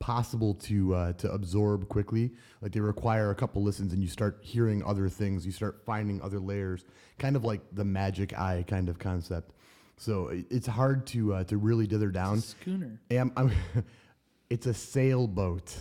possible 0.00 0.54
to 0.54 0.94
uh, 0.94 1.12
to 1.14 1.30
absorb 1.32 1.88
quickly. 1.88 2.32
Like 2.60 2.72
they 2.72 2.80
require 2.80 3.30
a 3.30 3.34
couple 3.34 3.62
listens, 3.62 3.92
and 3.92 4.02
you 4.02 4.08
start 4.08 4.38
hearing 4.40 4.82
other 4.84 5.08
things. 5.08 5.46
You 5.46 5.52
start 5.52 5.82
finding 5.84 6.20
other 6.22 6.40
layers, 6.40 6.84
kind 7.18 7.36
of 7.36 7.44
like 7.44 7.60
the 7.72 7.84
magic 7.84 8.36
eye 8.38 8.64
kind 8.66 8.88
of 8.88 8.98
concept. 8.98 9.52
So 9.96 10.30
it's 10.50 10.66
hard 10.66 11.06
to 11.08 11.34
uh, 11.34 11.44
to 11.44 11.56
really 11.56 11.86
dither 11.86 12.10
down. 12.10 12.40
Schooner. 12.40 13.00
And 13.10 13.32
I'm, 13.36 13.52
it's 14.50 14.66
a 14.66 14.74
sailboat. 14.74 15.74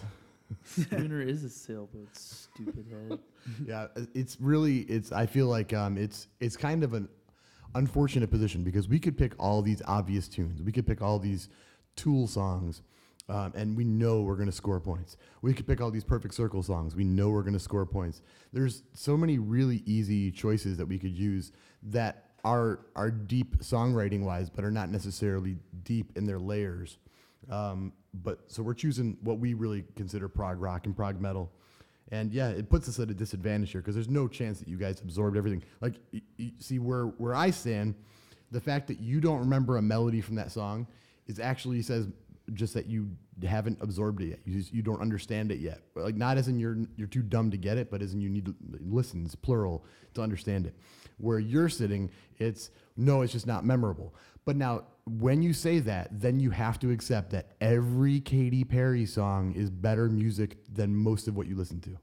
Schooner 0.63 1.21
is 1.21 1.43
a 1.43 1.49
sailboat, 1.49 2.09
stupid 2.13 2.85
head. 2.89 3.19
yeah, 3.65 3.87
it's 4.13 4.39
really 4.39 4.79
it's. 4.79 5.11
I 5.11 5.25
feel 5.25 5.47
like 5.47 5.73
um, 5.73 5.97
it's 5.97 6.27
it's 6.39 6.55
kind 6.55 6.83
of 6.83 6.93
an 6.93 7.09
unfortunate 7.75 8.29
position 8.29 8.63
because 8.63 8.87
we 8.87 8.99
could 8.99 9.17
pick 9.17 9.33
all 9.39 9.61
these 9.61 9.81
obvious 9.85 10.27
tunes. 10.27 10.61
We 10.61 10.71
could 10.71 10.87
pick 10.87 11.01
all 11.01 11.19
these 11.19 11.49
Tool 11.95 12.27
songs, 12.27 12.83
um, 13.27 13.53
and 13.55 13.75
we 13.75 13.83
know 13.83 14.21
we're 14.21 14.35
going 14.35 14.49
to 14.49 14.55
score 14.55 14.79
points. 14.79 15.17
We 15.41 15.53
could 15.53 15.65
pick 15.65 15.81
all 15.81 15.89
these 15.89 16.03
Perfect 16.03 16.35
Circle 16.35 16.61
songs. 16.61 16.95
We 16.95 17.03
know 17.03 17.29
we're 17.29 17.41
going 17.41 17.53
to 17.53 17.59
score 17.59 17.87
points. 17.87 18.21
There's 18.53 18.83
so 18.93 19.17
many 19.17 19.39
really 19.39 19.81
easy 19.85 20.31
choices 20.31 20.77
that 20.77 20.85
we 20.85 20.99
could 20.99 21.17
use 21.17 21.51
that 21.83 22.25
are 22.45 22.81
are 22.95 23.09
deep 23.09 23.57
songwriting 23.57 24.23
wise, 24.23 24.49
but 24.49 24.63
are 24.63 24.71
not 24.71 24.89
necessarily 24.89 25.57
deep 25.83 26.15
in 26.15 26.25
their 26.27 26.39
layers. 26.39 26.99
Um, 27.49 27.93
but 28.13 28.39
so 28.47 28.63
we're 28.63 28.73
choosing 28.73 29.17
what 29.21 29.39
we 29.39 29.53
really 29.53 29.85
consider 29.95 30.27
prog 30.27 30.59
rock 30.61 30.85
and 30.85 30.95
prog 30.95 31.21
metal. 31.21 31.51
And 32.11 32.33
yeah, 32.33 32.49
it 32.49 32.69
puts 32.69 32.87
us 32.87 32.99
at 32.99 33.09
a 33.09 33.13
disadvantage 33.13 33.71
here 33.71 33.81
because 33.81 33.95
there's 33.95 34.09
no 34.09 34.27
chance 34.27 34.59
that 34.59 34.67
you 34.67 34.77
guys 34.77 35.01
absorbed 35.01 35.35
everything. 35.37 35.63
Like, 35.81 35.95
y- 36.13 36.21
y- 36.39 36.53
see 36.59 36.79
where 36.79 37.05
where 37.05 37.35
I 37.35 37.51
stand, 37.51 37.95
the 38.51 38.61
fact 38.61 38.87
that 38.87 38.99
you 38.99 39.19
don't 39.19 39.39
remember 39.39 39.77
a 39.77 39.81
melody 39.81 40.21
from 40.21 40.35
that 40.35 40.51
song 40.51 40.87
is 41.27 41.39
actually 41.39 41.81
says 41.81 42.07
just 42.53 42.73
that 42.75 42.85
you 42.87 43.09
haven't 43.45 43.77
absorbed 43.81 44.21
it 44.21 44.27
yet. 44.27 44.39
You 44.45 44.59
just, 44.59 44.73
you 44.73 44.81
don't 44.81 45.01
understand 45.01 45.51
it 45.51 45.59
yet. 45.59 45.81
Like 45.95 46.15
not 46.15 46.37
as 46.37 46.47
in 46.47 46.57
you're 46.59 46.77
you're 46.95 47.07
too 47.07 47.21
dumb 47.21 47.51
to 47.51 47.57
get 47.57 47.77
it, 47.77 47.91
but 47.91 48.01
as 48.01 48.13
in 48.13 48.21
you 48.21 48.29
need 48.29 48.45
to 48.45 48.55
listens 48.79 49.35
plural 49.35 49.85
to 50.13 50.21
understand 50.21 50.65
it. 50.65 50.75
Where 51.17 51.39
you're 51.39 51.67
sitting, 51.69 52.09
it's 52.39 52.69
no, 52.95 53.21
it's 53.21 53.33
just 53.33 53.47
not 53.47 53.65
memorable. 53.65 54.15
But 54.47 54.55
now 54.55 54.85
when 55.03 55.41
you 55.41 55.51
say 55.51 55.79
that, 55.79 56.21
then 56.21 56.39
you 56.39 56.51
have 56.51 56.79
to 56.79 56.89
accept 56.91 57.31
that 57.31 57.51
every 57.59 58.21
Katy 58.21 58.63
Perry 58.63 59.05
song 59.05 59.51
is 59.51 59.69
better 59.69 60.07
music 60.07 60.57
than 60.73 60.95
most 60.95 61.27
of 61.27 61.35
what 61.35 61.47
you 61.47 61.57
listen 61.57 61.81
to. 61.81 61.97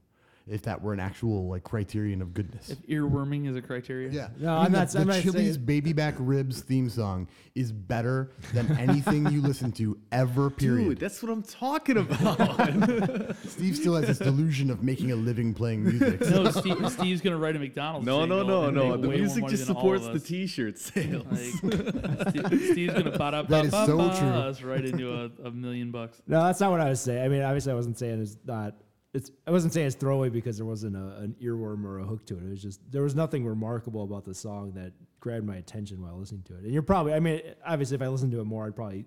If 0.47 0.61
that 0.65 0.83
were 0.83 0.93
an 0.93 1.01
actual 1.01 1.49
like 1.49 1.65
criterion 1.65 2.21
of 2.21 2.35
goodness. 2.35 2.69
If 2.69 2.83
earworming 2.87 3.49
is 3.49 3.57
a 3.57 3.63
criteria. 3.63 4.11
Yeah. 4.11 4.29
No, 4.39 4.61
Even 4.61 4.67
I'm 4.67 4.73
the, 4.73 4.79
not- 4.79 4.89
The 4.91 4.99
I'm 5.01 5.07
not 5.07 5.23
Chili's 5.23 5.55
saying- 5.55 5.65
Baby 5.65 5.95
Back 5.95 6.17
Ribs 6.19 6.61
theme 6.61 6.91
song 6.91 7.29
is 7.55 7.73
better 7.73 8.31
than 8.53 8.71
anything 8.77 9.27
you 9.31 9.41
listen 9.41 9.73
to 9.73 9.97
ever. 10.13 10.51
Period. 10.51 10.85
Dude, 10.89 10.99
that's 11.01 11.23
what 11.23 11.33
I'm 11.33 11.43
talking 11.43 11.97
about. 11.97 13.37
Steve 13.47 13.75
still 13.77 13.95
has 13.95 14.07
this 14.07 14.19
delusion 14.19 14.69
of 14.71 14.83
making 14.83 15.13
a 15.13 15.17
living 15.17 15.55
playing 15.55 15.85
music. 15.85 16.21
No, 16.21 16.51
Steve, 16.51 16.91
Steve's 16.93 17.23
gonna 17.23 17.39
write 17.39 17.57
a 17.57 17.59
McDonald's. 17.59 18.05
no, 18.07 18.27
no, 18.27 18.41
jingle 18.41 18.71
no, 18.71 18.89
no. 18.91 18.97
The 18.99 19.09
music 19.09 19.47
just 19.47 19.65
supports 19.65 20.07
the. 20.09 20.21
T-shirt 20.21 20.79
sales. 20.79 21.25
Like, 21.31 22.29
Steve, 22.51 22.71
Steve's 22.73 22.93
gonna 22.95 23.17
ba 23.17 23.25
up. 23.35 23.49
That 23.49 23.63
ba 23.63 23.65
is 23.67 23.71
ba 23.71 23.87
so 23.87 23.97
true. 24.19 24.29
us 24.29 24.61
right 24.63 24.85
into 24.85 25.11
a, 25.11 25.31
a 25.47 25.51
million 25.51 25.91
bucks. 25.91 26.21
No, 26.27 26.43
that's 26.45 26.61
not 26.61 26.71
what 26.71 26.81
I 26.81 26.91
was 26.91 27.01
saying. 27.01 27.25
I 27.25 27.29
mean, 27.29 27.41
obviously, 27.43 27.73
I 27.73 27.75
wasn't 27.77 27.99
saying 27.99 28.21
it's 28.21 28.37
not. 28.45 28.75
It's. 29.15 29.31
I 29.47 29.51
wasn't 29.51 29.73
saying 29.73 29.87
it's 29.87 29.97
throwaway 29.97 30.29
because 30.29 30.57
there 30.57 30.67
wasn't 30.67 30.97
a, 30.97 31.17
an 31.21 31.37
earworm 31.41 31.85
or 31.85 32.01
a 32.01 32.05
hook 32.05 32.27
to 32.27 32.37
it. 32.37 32.45
It 32.45 32.51
was 32.51 32.63
just 32.63 32.81
there 32.91 33.03
was 33.03 33.15
nothing 33.15 33.47
remarkable 33.47 34.03
about 34.03 34.25
the 34.25 34.35
song 34.35 34.73
that 34.75 34.93
grabbed 35.21 35.47
my 35.47 35.57
attention 35.57 36.03
while 36.03 36.19
listening 36.19 36.43
to 36.49 36.55
it. 36.55 36.65
And 36.65 36.73
you're 36.73 36.83
probably. 36.83 37.15
I 37.15 37.21
mean, 37.21 37.41
obviously, 37.65 37.95
if 37.95 38.03
I 38.03 38.09
listened 38.09 38.33
to 38.33 38.41
it 38.41 38.45
more, 38.45 38.67
I'd 38.67 38.77
probably 38.77 39.07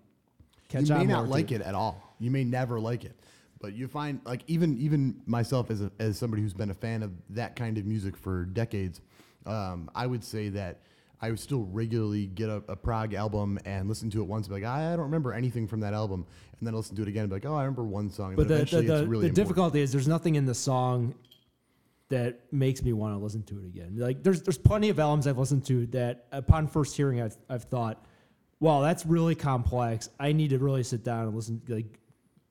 catch 0.70 0.89
on. 0.89 1.02
you 1.02 1.08
may 1.08 1.13
not 1.13 1.28
like 1.28 1.52
it. 1.52 1.62
it 1.62 1.67
at 1.67 1.76
all. 1.76 2.15
You 2.20 2.32
may 2.32 2.43
never 2.43 2.80
like 2.80 3.04
it, 3.04 3.15
but 3.60 3.74
you 3.74 3.88
find 3.88 4.22
like 4.26 4.43
even 4.48 4.78
even 4.78 5.22
myself 5.26 5.70
as 5.70 5.82
a, 5.82 5.91
as 6.00 6.17
somebody 6.17 6.41
who's 6.41 6.54
been 6.54 6.72
a 6.72 6.76
fan 6.76 7.04
of 7.04 7.12
that 7.32 7.56
kind 7.56 7.78
of 7.78 7.86
music 7.86 8.15
for 8.15 8.46
decades, 8.46 9.02
um, 9.46 9.91
I 9.93 10.08
would 10.08 10.24
say 10.24 10.50
that 10.50 10.80
I 11.21 11.30
would 11.30 11.39
still 11.39 11.63
regularly 11.63 12.27
get 12.27 12.49
a, 12.49 12.63
a 12.67 12.75
prog 12.75 13.13
album 13.13 13.60
and 13.65 13.89
listen 13.89 14.10
to 14.12 14.21
it 14.21 14.25
once, 14.25 14.47
and 14.47 14.56
be 14.56 14.62
like, 14.62 14.69
I 14.69 14.91
don't 14.91 15.06
remember 15.06 15.34
anything 15.34 15.67
from 15.67 15.80
that 15.80 15.93
album, 15.93 16.25
and 16.60 16.67
then 16.67 16.75
listen 16.75 16.95
to 16.95 17.01
it 17.01 17.08
again, 17.08 17.21
and 17.21 17.30
be 17.30 17.36
like, 17.36 17.45
oh, 17.45 17.56
I 17.56 17.62
remember 17.62 17.84
one 17.84 18.10
song. 18.10 18.30
And 18.30 18.38
But 18.38 18.47
the 18.47 18.56
the, 18.56 18.62
eventually 18.62 18.88
the, 18.88 18.99
it's 18.99 19.08
really 19.08 19.27
the 19.27 19.34
difficulty 19.34 19.82
is 19.82 19.91
there's 19.91 20.08
nothing 20.08 20.36
in 20.36 20.45
the 20.45 20.56
song 20.56 21.15
that 22.10 22.39
makes 22.51 22.84
me 22.84 22.93
want 22.93 23.13
to 23.13 23.17
listen 23.17 23.43
to 23.43 23.60
it 23.60 23.65
again. 23.65 23.95
Like 23.97 24.23
there's 24.23 24.41
there's 24.41 24.58
plenty 24.58 24.89
of 24.89 24.99
albums 24.99 25.27
I've 25.27 25.38
listened 25.38 25.65
to 25.65 25.88
that 25.88 26.25
upon 26.32 26.67
first 26.67 26.95
hearing 26.95 27.21
I've 27.21 27.36
I've 27.49 27.63
thought, 27.63 28.06
wow, 28.60 28.82
that's 28.82 29.06
really 29.06 29.36
complex. 29.36 30.10
I 30.19 30.32
need 30.32 30.51
to 30.51 30.60
really 30.60 30.84
sit 30.84 31.03
down 31.03 31.25
and 31.25 31.36
listen 31.36 31.62
like 31.67 31.99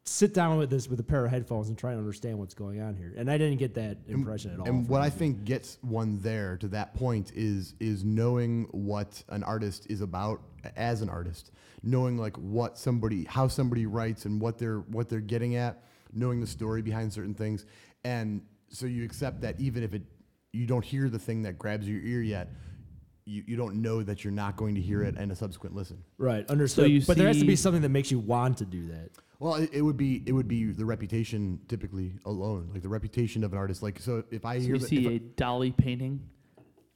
sit 0.09 0.33
down 0.33 0.57
with 0.57 0.71
this 0.71 0.88
with 0.88 1.01
a 1.01 1.03
pair 1.03 1.25
of 1.25 1.31
headphones 1.31 1.69
and 1.69 1.77
try 1.77 1.90
and 1.90 1.99
understand 1.99 2.38
what's 2.38 2.55
going 2.55 2.81
on 2.81 2.95
here. 2.95 3.12
And 3.16 3.31
I 3.31 3.37
didn't 3.38 3.59
get 3.59 3.75
that 3.75 3.99
impression 4.07 4.53
at 4.53 4.61
all. 4.61 4.66
And 4.66 4.88
what 4.88 5.03
I 5.03 5.11
think 5.11 5.45
gets 5.45 5.79
one 5.83 6.21
there 6.21 6.57
to 6.59 6.69
that 6.69 6.95
point 6.95 7.33
is 7.35 7.75
is 7.81 8.05
knowing 8.05 8.69
what 8.71 9.23
an 9.29 9.42
artist 9.42 9.87
is 9.90 10.01
about 10.01 10.40
as 10.77 11.03
an 11.03 11.09
artist, 11.09 11.51
knowing 11.83 12.16
like 12.16 12.37
what 12.37 12.79
somebody, 12.79 13.25
how 13.25 13.49
somebody 13.49 13.87
writes, 13.87 14.25
and 14.25 14.40
what 14.40 14.59
they're 14.59 14.81
what 14.90 15.09
they're 15.09 15.21
getting 15.21 15.57
at, 15.57 15.83
knowing 16.12 16.40
the 16.40 16.47
story 16.47 16.83
behind 16.83 17.12
certain 17.12 17.35
things, 17.35 17.66
and 18.05 18.42
so 18.69 18.87
you 18.87 19.05
accept 19.05 19.40
that 19.40 19.61
even 19.61 19.83
if 19.83 19.92
it 19.92 20.03
you 20.53 20.66
don't 20.66 20.85
hear 20.85 21.09
the 21.09 21.19
thing 21.19 21.42
that 21.42 21.59
grabs 21.59 21.88
your 21.88 22.01
ear 22.01 22.23
yet. 22.23 22.49
You, 23.28 23.42
you 23.44 23.56
don't 23.56 23.82
know 23.82 24.02
that 24.04 24.22
you're 24.22 24.32
not 24.32 24.56
going 24.56 24.76
to 24.76 24.80
hear 24.80 25.02
it 25.02 25.16
mm. 25.16 25.20
in 25.20 25.30
a 25.32 25.36
subsequent 25.36 25.74
listen. 25.74 26.02
right 26.16 26.48
understood. 26.48 26.90
you 26.90 27.02
but 27.04 27.16
there 27.16 27.26
has 27.26 27.40
to 27.40 27.44
be 27.44 27.56
something 27.56 27.82
that 27.82 27.88
makes 27.88 28.10
you 28.10 28.20
want 28.20 28.58
to 28.58 28.64
do 28.64 28.86
that. 28.88 29.10
Well, 29.38 29.56
it, 29.56 29.70
it 29.72 29.82
would 29.82 29.96
be 29.96 30.22
it 30.24 30.32
would 30.32 30.48
be 30.48 30.66
the 30.72 30.84
reputation 30.84 31.60
typically 31.68 32.12
alone, 32.24 32.70
like 32.72 32.82
the 32.82 32.88
reputation 32.88 33.44
of 33.44 33.52
an 33.52 33.58
artist. 33.58 33.82
Like 33.82 34.00
so, 34.00 34.24
if 34.30 34.44
I 34.44 34.58
So 34.58 34.64
hear 34.64 34.74
you 34.74 34.80
that, 34.80 34.88
see 34.88 35.06
if 35.06 35.08
I- 35.08 35.14
a 35.14 35.18
Dalí 35.18 35.76
painting, 35.76 36.20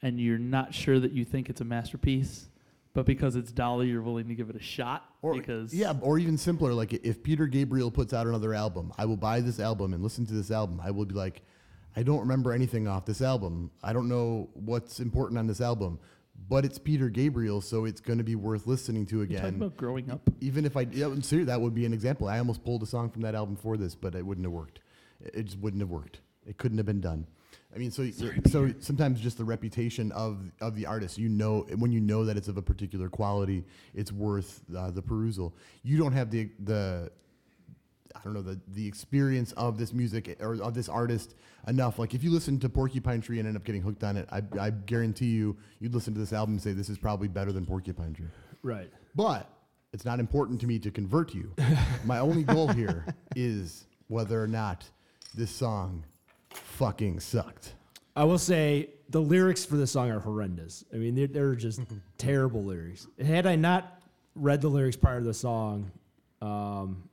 and 0.03 0.21
you're 0.21 0.39
not 0.39 0.73
sure 0.73 0.99
that 1.01 1.13
you 1.13 1.25
think 1.25 1.51
it's 1.51 1.61
a 1.61 1.65
masterpiece, 1.65 2.49
but 2.95 3.07
because 3.07 3.37
it's 3.37 3.53
Dalí, 3.53 3.89
you're 3.89 4.03
willing 4.03 4.29
to 4.29 4.35
give 4.35 4.49
it 4.51 4.57
a 4.57 4.63
shot. 4.63 5.05
Or 5.23 5.35
because 5.35 5.75
yeah, 5.75 5.95
or 6.01 6.19
even 6.19 6.39
simpler, 6.39 6.73
like 6.73 6.93
if 6.93 7.23
Peter 7.23 7.47
Gabriel 7.47 7.91
puts 7.91 8.15
out 8.15 8.27
another 8.27 8.55
album, 8.55 8.93
I 8.97 9.05
will 9.05 9.19
buy 9.19 9.41
this 9.41 9.61
album 9.61 9.93
and 9.93 10.03
listen 10.03 10.25
to 10.27 10.33
this 10.33 10.51
album. 10.51 10.81
I 10.83 10.91
will 10.91 11.05
be 11.05 11.15
like, 11.15 11.43
I 11.95 12.03
don't 12.03 12.21
remember 12.21 12.53
anything 12.53 12.89
off 12.89 13.05
this 13.05 13.21
album. 13.21 13.71
I 13.83 13.93
don't 13.93 14.09
know 14.09 14.49
what's 14.55 15.01
important 15.01 15.39
on 15.39 15.47
this 15.47 15.61
album, 15.61 15.99
but 16.49 16.65
it's 16.65 16.79
Peter 16.79 17.09
Gabriel, 17.09 17.61
so 17.61 17.85
it's 17.85 18.01
going 18.01 18.19
to 18.19 18.25
be 18.25 18.35
worth 18.35 18.67
listening 18.67 19.07
to 19.07 19.21
You 19.21 19.27
talking 19.27 19.37
again. 19.37 19.55
about 19.57 19.77
growing 19.77 20.11
up? 20.11 20.23
Even 20.41 20.65
if 20.65 20.77
I, 20.77 20.83
yeah, 20.91 21.07
and 21.07 21.25
seriously, 21.25 21.45
that 21.45 21.61
would 21.61 21.75
be 21.75 21.85
an 21.87 21.93
example. 21.93 22.29
I 22.29 22.39
almost 22.39 22.65
pulled 22.65 22.83
a 22.83 22.87
song 22.87 23.11
from 23.11 23.23
that 23.23 23.35
album 23.35 23.57
for 23.57 23.77
this, 23.77 23.95
but 23.95 24.15
it 24.15 24.25
wouldn't 24.25 24.45
have 24.47 24.53
worked. 24.53 24.81
It 25.21 25.35
it 25.35 25.43
just 25.45 25.59
wouldn't 25.59 25.81
have 25.81 25.91
worked. 25.91 26.21
It 26.47 26.59
couldn't 26.59 26.79
have 26.79 26.87
been 26.87 27.01
done. 27.01 27.27
I 27.75 27.79
mean, 27.79 27.91
so 27.93 28.11
so 28.49 28.73
sometimes 28.81 29.21
just 29.21 29.39
the 29.39 29.45
reputation 29.45 30.11
of 30.13 30.39
of 30.61 30.75
the 30.75 30.87
artist, 30.87 31.19
you 31.19 31.29
know, 31.29 31.67
when 31.77 31.93
you 31.93 32.01
know 32.01 32.25
that 32.25 32.37
it's 32.37 32.49
of 32.49 32.57
a 32.57 32.63
particular 32.63 33.09
quality, 33.09 33.65
it's 33.95 34.11
worth 34.11 34.63
uh, 34.77 34.91
the 34.91 35.03
perusal. 35.03 35.55
You 35.83 35.99
don't 35.99 36.13
have 36.13 36.31
the 36.31 36.51
the 36.65 37.13
I 38.15 38.21
don't 38.25 38.35
know 38.35 38.43
the 38.43 38.61
the 38.69 38.87
experience 38.87 39.53
of 39.53 39.79
this 39.79 39.93
music 39.93 40.37
or 40.41 40.61
of 40.63 40.75
this 40.75 40.89
artist 40.89 41.35
enough. 41.67 41.99
Like 41.99 42.15
if 42.15 42.23
you 42.23 42.31
listen 42.31 42.59
to 42.61 42.69
Porcupine 42.69 43.21
Tree 43.21 43.39
and 43.39 43.49
end 43.49 43.57
up 43.57 43.65
getting 43.65 43.83
hooked 43.83 44.05
on 44.05 44.17
it, 44.17 44.29
I, 44.31 44.43
I 44.59 44.71
guarantee 44.71 45.31
you 45.31 45.57
you'd 45.79 45.95
listen 45.95 46.15
to 46.15 46.21
this 46.21 46.33
album 46.33 46.55
and 46.55 46.63
say 46.63 46.73
this 46.73 46.89
is 46.89 46.99
probably 46.99 47.29
better 47.29 47.53
than 47.53 47.67
Porcupine 47.67 48.15
Tree. 48.15 48.27
Right. 48.63 48.91
But 49.15 49.51
it's 49.93 50.05
not 50.05 50.21
important 50.21 50.61
to 50.61 50.67
me 50.67 50.79
to 50.81 50.91
convert 50.91 51.35
you. 51.35 51.55
My 52.05 52.19
only 52.19 52.45
goal 52.45 52.69
here 52.69 53.07
is 53.35 53.87
whether 54.09 54.43
or 54.43 54.49
not 54.49 54.89
this 55.35 55.51
song 55.51 56.05
fucking 56.51 57.21
sucked. 57.21 57.75
I 58.17 58.25
will 58.25 58.39
say 58.39 58.91
the 59.09 59.21
lyrics 59.21 59.65
for 59.65 59.77
this 59.77 59.93
song 59.93 60.11
are 60.11 60.21
horrendous. 60.21 60.85
I 60.93 60.97
mean, 60.97 61.15
they're, 61.15 61.27
they're 61.27 61.55
just 61.55 61.81
terrible 62.19 62.65
lyrics. 62.65 63.07
Had 63.25 63.47
I 63.47 63.57
not 63.57 64.03
read 64.35 64.61
the 64.61 64.69
lyrics 64.69 64.97
prior 64.97 65.21
to 65.21 65.25
the 65.25 65.35
song, 65.35 65.91
um, 66.41 67.09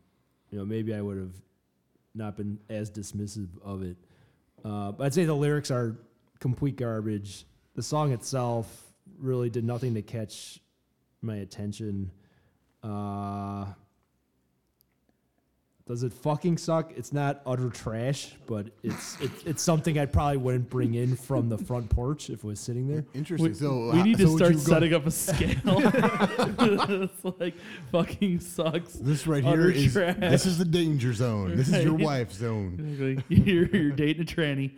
you 0.52 0.58
know, 0.58 0.66
maybe 0.66 0.94
I 0.94 1.02
would 1.02 1.18
have 1.18 1.34
not 2.16 2.38
been 2.38 2.60
as 2.70 2.90
dismissive 2.90 3.50
of 3.64 3.84
it. 3.84 3.98
Uh, 4.64 4.92
but 4.92 5.06
I'd 5.06 5.14
say 5.14 5.26
the 5.26 5.36
lyrics 5.36 5.72
are 5.72 5.96
complete 6.40 6.76
garbage. 6.76 7.46
The 7.76 7.84
song 7.84 8.12
itself 8.12 8.84
really 9.20 9.50
did 9.50 9.64
nothing 9.64 9.94
to 9.96 10.02
catch 10.02 10.60
my 11.22 11.38
attention. 11.38 12.12
Uh, 12.84 13.66
does 15.88 16.04
it 16.04 16.12
fucking 16.12 16.58
suck? 16.58 16.92
It's 16.98 17.14
not 17.14 17.42
utter 17.46 17.70
trash, 17.70 18.34
but 18.46 18.68
it's 18.84 19.20
it, 19.22 19.32
it's 19.46 19.64
something 19.64 19.98
I 19.98 20.06
probably 20.06 20.38
wouldn't 20.38 20.70
bring 20.70 20.96
in 20.96 21.16
from 21.16 21.48
the 21.48 21.58
front 21.58 21.90
porch 21.90 22.30
if 22.30 22.40
it 22.40 22.44
was 22.44 22.60
sitting 22.60 22.88
there. 22.88 23.06
Interesting. 23.14 23.50
We, 23.52 23.56
so 23.56 23.92
we 23.92 24.00
uh, 24.02 24.04
need 24.04 24.18
so 24.18 24.26
to 24.26 24.36
start 24.38 24.52
you 24.52 24.58
go- 24.58 24.64
setting 24.64 24.94
up 24.94 25.08
a 25.08 25.12
scale. 25.12 25.48
it's 26.60 27.40
like 27.40 27.54
fucking 27.92 28.40
sucks. 28.42 28.94
This 28.94 29.28
right 29.28 29.44
utter 29.46 29.72
here 29.72 29.86
is 29.86 29.94
trash. 29.94 30.18
this 30.20 30.46
is 30.46 30.58
the 30.58 30.66
danger 30.66 31.14
zone. 31.14 31.56
This 31.56 31.70
is 31.70 31.84
your 31.84 31.94
Right. 31.94 32.06
wife's 32.06 32.36
zone. 32.38 32.84
Like, 32.98 33.26
you're, 33.30 33.66
you're 33.68 33.92
dating 33.92 34.24
a 34.24 34.26
tranny. 34.26 34.72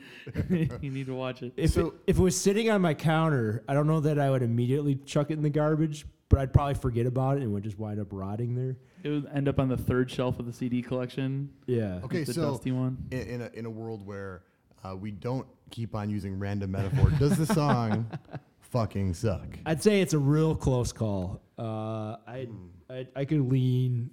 you 0.81 0.91
need 0.91 1.05
to 1.07 1.13
watch 1.15 1.41
it. 1.41 1.53
If 1.57 1.71
So- 1.71 1.87
it, 1.87 1.93
if 2.07 2.17
it 2.19 2.21
was 2.21 2.39
sitting 2.39 2.69
on 2.69 2.81
my 2.81 2.93
counter, 2.93 3.63
I 3.67 3.73
don't 3.73 3.87
know 3.87 3.99
that 4.01 4.19
I 4.19 4.29
would 4.29 4.43
immediately 4.43 4.95
chuck 5.05 5.31
it 5.31 5.33
in 5.33 5.41
the 5.41 5.49
garbage, 5.49 6.05
but 6.29 6.39
I'd 6.39 6.53
probably 6.53 6.75
forget 6.75 7.05
about 7.05 7.37
it 7.37 7.43
and 7.43 7.51
would 7.53 7.63
just 7.63 7.77
wind 7.79 7.99
up 7.99 8.07
rotting 8.11 8.55
there. 8.55 8.77
It 9.03 9.09
would 9.09 9.27
end 9.33 9.47
up 9.47 9.59
on 9.59 9.67
the 9.67 9.77
third 9.77 10.09
shelf 10.11 10.39
of 10.39 10.45
the 10.45 10.53
CD 10.53 10.81
collection. 10.81 11.49
Yeah. 11.65 11.99
Okay, 12.03 12.23
the 12.23 12.33
so 12.33 12.51
dusty 12.51 12.71
one. 12.71 12.97
in, 13.11 13.19
in 13.21 13.41
a 13.41 13.49
in 13.53 13.65
a 13.65 13.69
world 13.69 14.05
where 14.05 14.43
uh, 14.83 14.95
we 14.95 15.11
don't 15.11 15.47
keep 15.71 15.95
on 15.95 16.09
using 16.09 16.37
random 16.39 16.71
metaphor, 16.71 17.09
does 17.19 17.37
the 17.37 17.45
song 17.45 18.09
fucking 18.59 19.13
suck? 19.13 19.47
I'd 19.65 19.81
say 19.83 20.01
it's 20.01 20.13
a 20.13 20.19
real 20.19 20.55
close 20.55 20.91
call. 20.91 21.41
Uh, 21.57 22.17
I 22.27 22.47
I 22.89 23.07
I 23.15 23.25
could 23.25 23.49
lean 23.51 24.11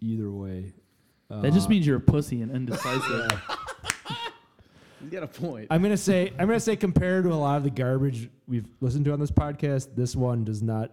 either 0.00 0.30
way. 0.30 0.72
That 1.30 1.52
just 1.54 1.66
Uh, 1.66 1.70
means 1.70 1.86
you're 1.86 1.96
a 1.96 2.00
pussy 2.00 2.42
and 2.42 2.50
indecisive. 2.52 3.30
You 5.04 5.10
got 5.10 5.24
a 5.24 5.26
point. 5.26 5.66
I'm 5.68 5.82
gonna 5.82 5.96
say 5.96 6.32
I'm 6.38 6.46
gonna 6.46 6.60
say 6.60 6.76
compared 6.76 7.24
to 7.24 7.32
a 7.32 7.34
lot 7.34 7.56
of 7.56 7.64
the 7.64 7.70
garbage 7.70 8.30
we've 8.46 8.68
listened 8.80 9.04
to 9.06 9.12
on 9.12 9.18
this 9.18 9.32
podcast, 9.32 9.96
this 9.96 10.14
one 10.14 10.44
does 10.44 10.62
not 10.62 10.92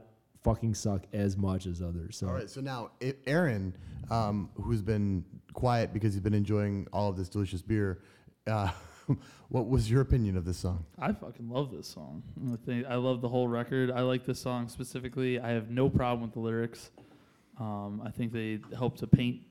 fucking 0.50 0.74
suck 0.74 1.04
as 1.14 1.38
much 1.38 1.66
as 1.66 1.82
others. 1.82 2.18
So 2.18 2.28
All 2.28 2.34
right, 2.34 2.50
so 2.50 2.62
now 2.62 2.92
i 3.04 3.14
Aaron, 3.28 3.76
um, 4.10 4.50
who's 4.56 4.82
been 4.82 5.24
quiet 5.54 5.94
because 5.94 6.14
he's 6.14 6.24
been 6.24 6.34
enjoying 6.34 6.88
all 6.92 7.10
of 7.10 7.18
this 7.18 7.30
delicious 7.30 7.62
beer, 7.62 8.02
uh, 8.48 8.72
what 9.50 9.68
was 9.68 9.92
your 9.92 10.02
opinion 10.02 10.38
of 10.38 10.46
this 10.46 10.58
song? 10.58 10.86
I 10.98 11.12
fucking 11.12 11.50
love 11.50 11.72
this 11.72 11.88
song. 11.88 12.24
I 12.52 12.56
think 12.66 12.88
I 12.88 12.96
love 12.96 13.22
the 13.22 13.30
whole 13.30 13.48
record. 13.48 13.92
I 13.92 14.02
like 14.02 14.26
this 14.26 14.40
song 14.40 14.70
specifically. 14.70 15.40
I 15.40 15.50
have 15.50 15.70
no 15.70 15.88
problem 15.88 16.24
with 16.24 16.34
the 16.34 16.40
lyrics. 16.40 16.90
Um, 17.60 18.02
I 18.04 18.10
think 18.10 18.32
they 18.32 18.60
help 18.76 18.98
to 18.98 19.08
paint 19.08 19.42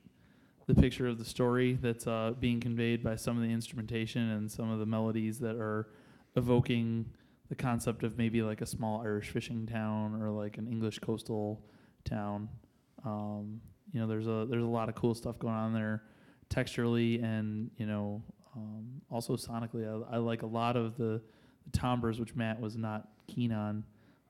the 0.67 0.75
picture 0.75 1.07
of 1.07 1.17
the 1.17 1.25
story 1.25 1.77
that's 1.81 2.07
uh, 2.07 2.33
being 2.39 2.59
conveyed 2.59 3.03
by 3.03 3.15
some 3.15 3.37
of 3.37 3.43
the 3.43 3.49
instrumentation 3.49 4.29
and 4.31 4.51
some 4.51 4.69
of 4.69 4.79
the 4.79 4.85
melodies 4.85 5.39
that 5.39 5.55
are 5.55 5.87
evoking 6.35 7.05
the 7.49 7.55
concept 7.55 8.03
of 8.03 8.17
maybe 8.17 8.41
like 8.41 8.61
a 8.61 8.65
small 8.65 9.01
Irish 9.01 9.29
fishing 9.29 9.65
town 9.65 10.21
or 10.21 10.29
like 10.29 10.57
an 10.57 10.67
English 10.67 10.99
coastal 10.99 11.61
town. 12.05 12.47
Um, 13.03 13.59
you 13.91 13.99
know, 13.99 14.07
there's 14.07 14.27
a 14.27 14.45
there's 14.49 14.63
a 14.63 14.67
lot 14.67 14.87
of 14.87 14.95
cool 14.95 15.15
stuff 15.15 15.39
going 15.39 15.55
on 15.55 15.73
there, 15.73 16.03
texturally 16.49 17.23
and 17.23 17.71
you 17.77 17.87
know 17.87 18.23
um, 18.55 19.01
also 19.09 19.35
sonically. 19.35 19.87
I, 19.87 20.15
I 20.15 20.17
like 20.17 20.43
a 20.43 20.47
lot 20.47 20.75
of 20.75 20.95
the, 20.95 21.21
the 21.65 21.77
timbres, 21.77 22.19
which 22.19 22.35
Matt 22.35 22.59
was 22.59 22.77
not 22.77 23.09
keen 23.27 23.51
on. 23.51 23.83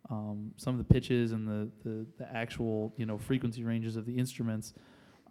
Um, 0.10 0.52
some 0.58 0.74
of 0.74 0.78
the 0.80 0.92
pitches 0.92 1.34
and 1.34 1.48
the, 1.48 1.70
the 1.84 2.06
the 2.18 2.36
actual 2.36 2.94
you 2.98 3.06
know 3.06 3.18
frequency 3.18 3.64
ranges 3.64 3.96
of 3.96 4.06
the 4.06 4.18
instruments 4.18 4.74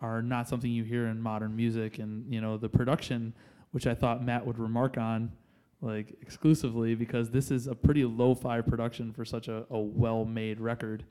are 0.01 0.23
not 0.23 0.49
something 0.49 0.71
you 0.71 0.85
hear 0.85 1.07
in 1.07 1.21
modern 1.21 1.57
music, 1.57 1.99
and 1.99 2.31
you 2.33 2.41
know 2.43 2.59
the 2.59 2.69
production, 2.69 3.33
which 3.73 3.87
I 3.87 3.95
thought 3.95 4.23
Matt 4.23 4.47
would 4.47 4.59
remark 4.59 4.99
on 4.99 5.33
like 5.81 6.17
exclusively 6.23 6.95
because 6.95 7.31
this 7.31 7.51
is 7.51 7.67
a 7.67 7.75
pretty 7.75 8.05
lo-fi 8.05 8.61
production 8.61 9.13
for 9.13 9.25
such 9.25 9.49
a, 9.49 9.65
a 9.71 9.79
well-made 9.79 10.61
record. 10.61 11.05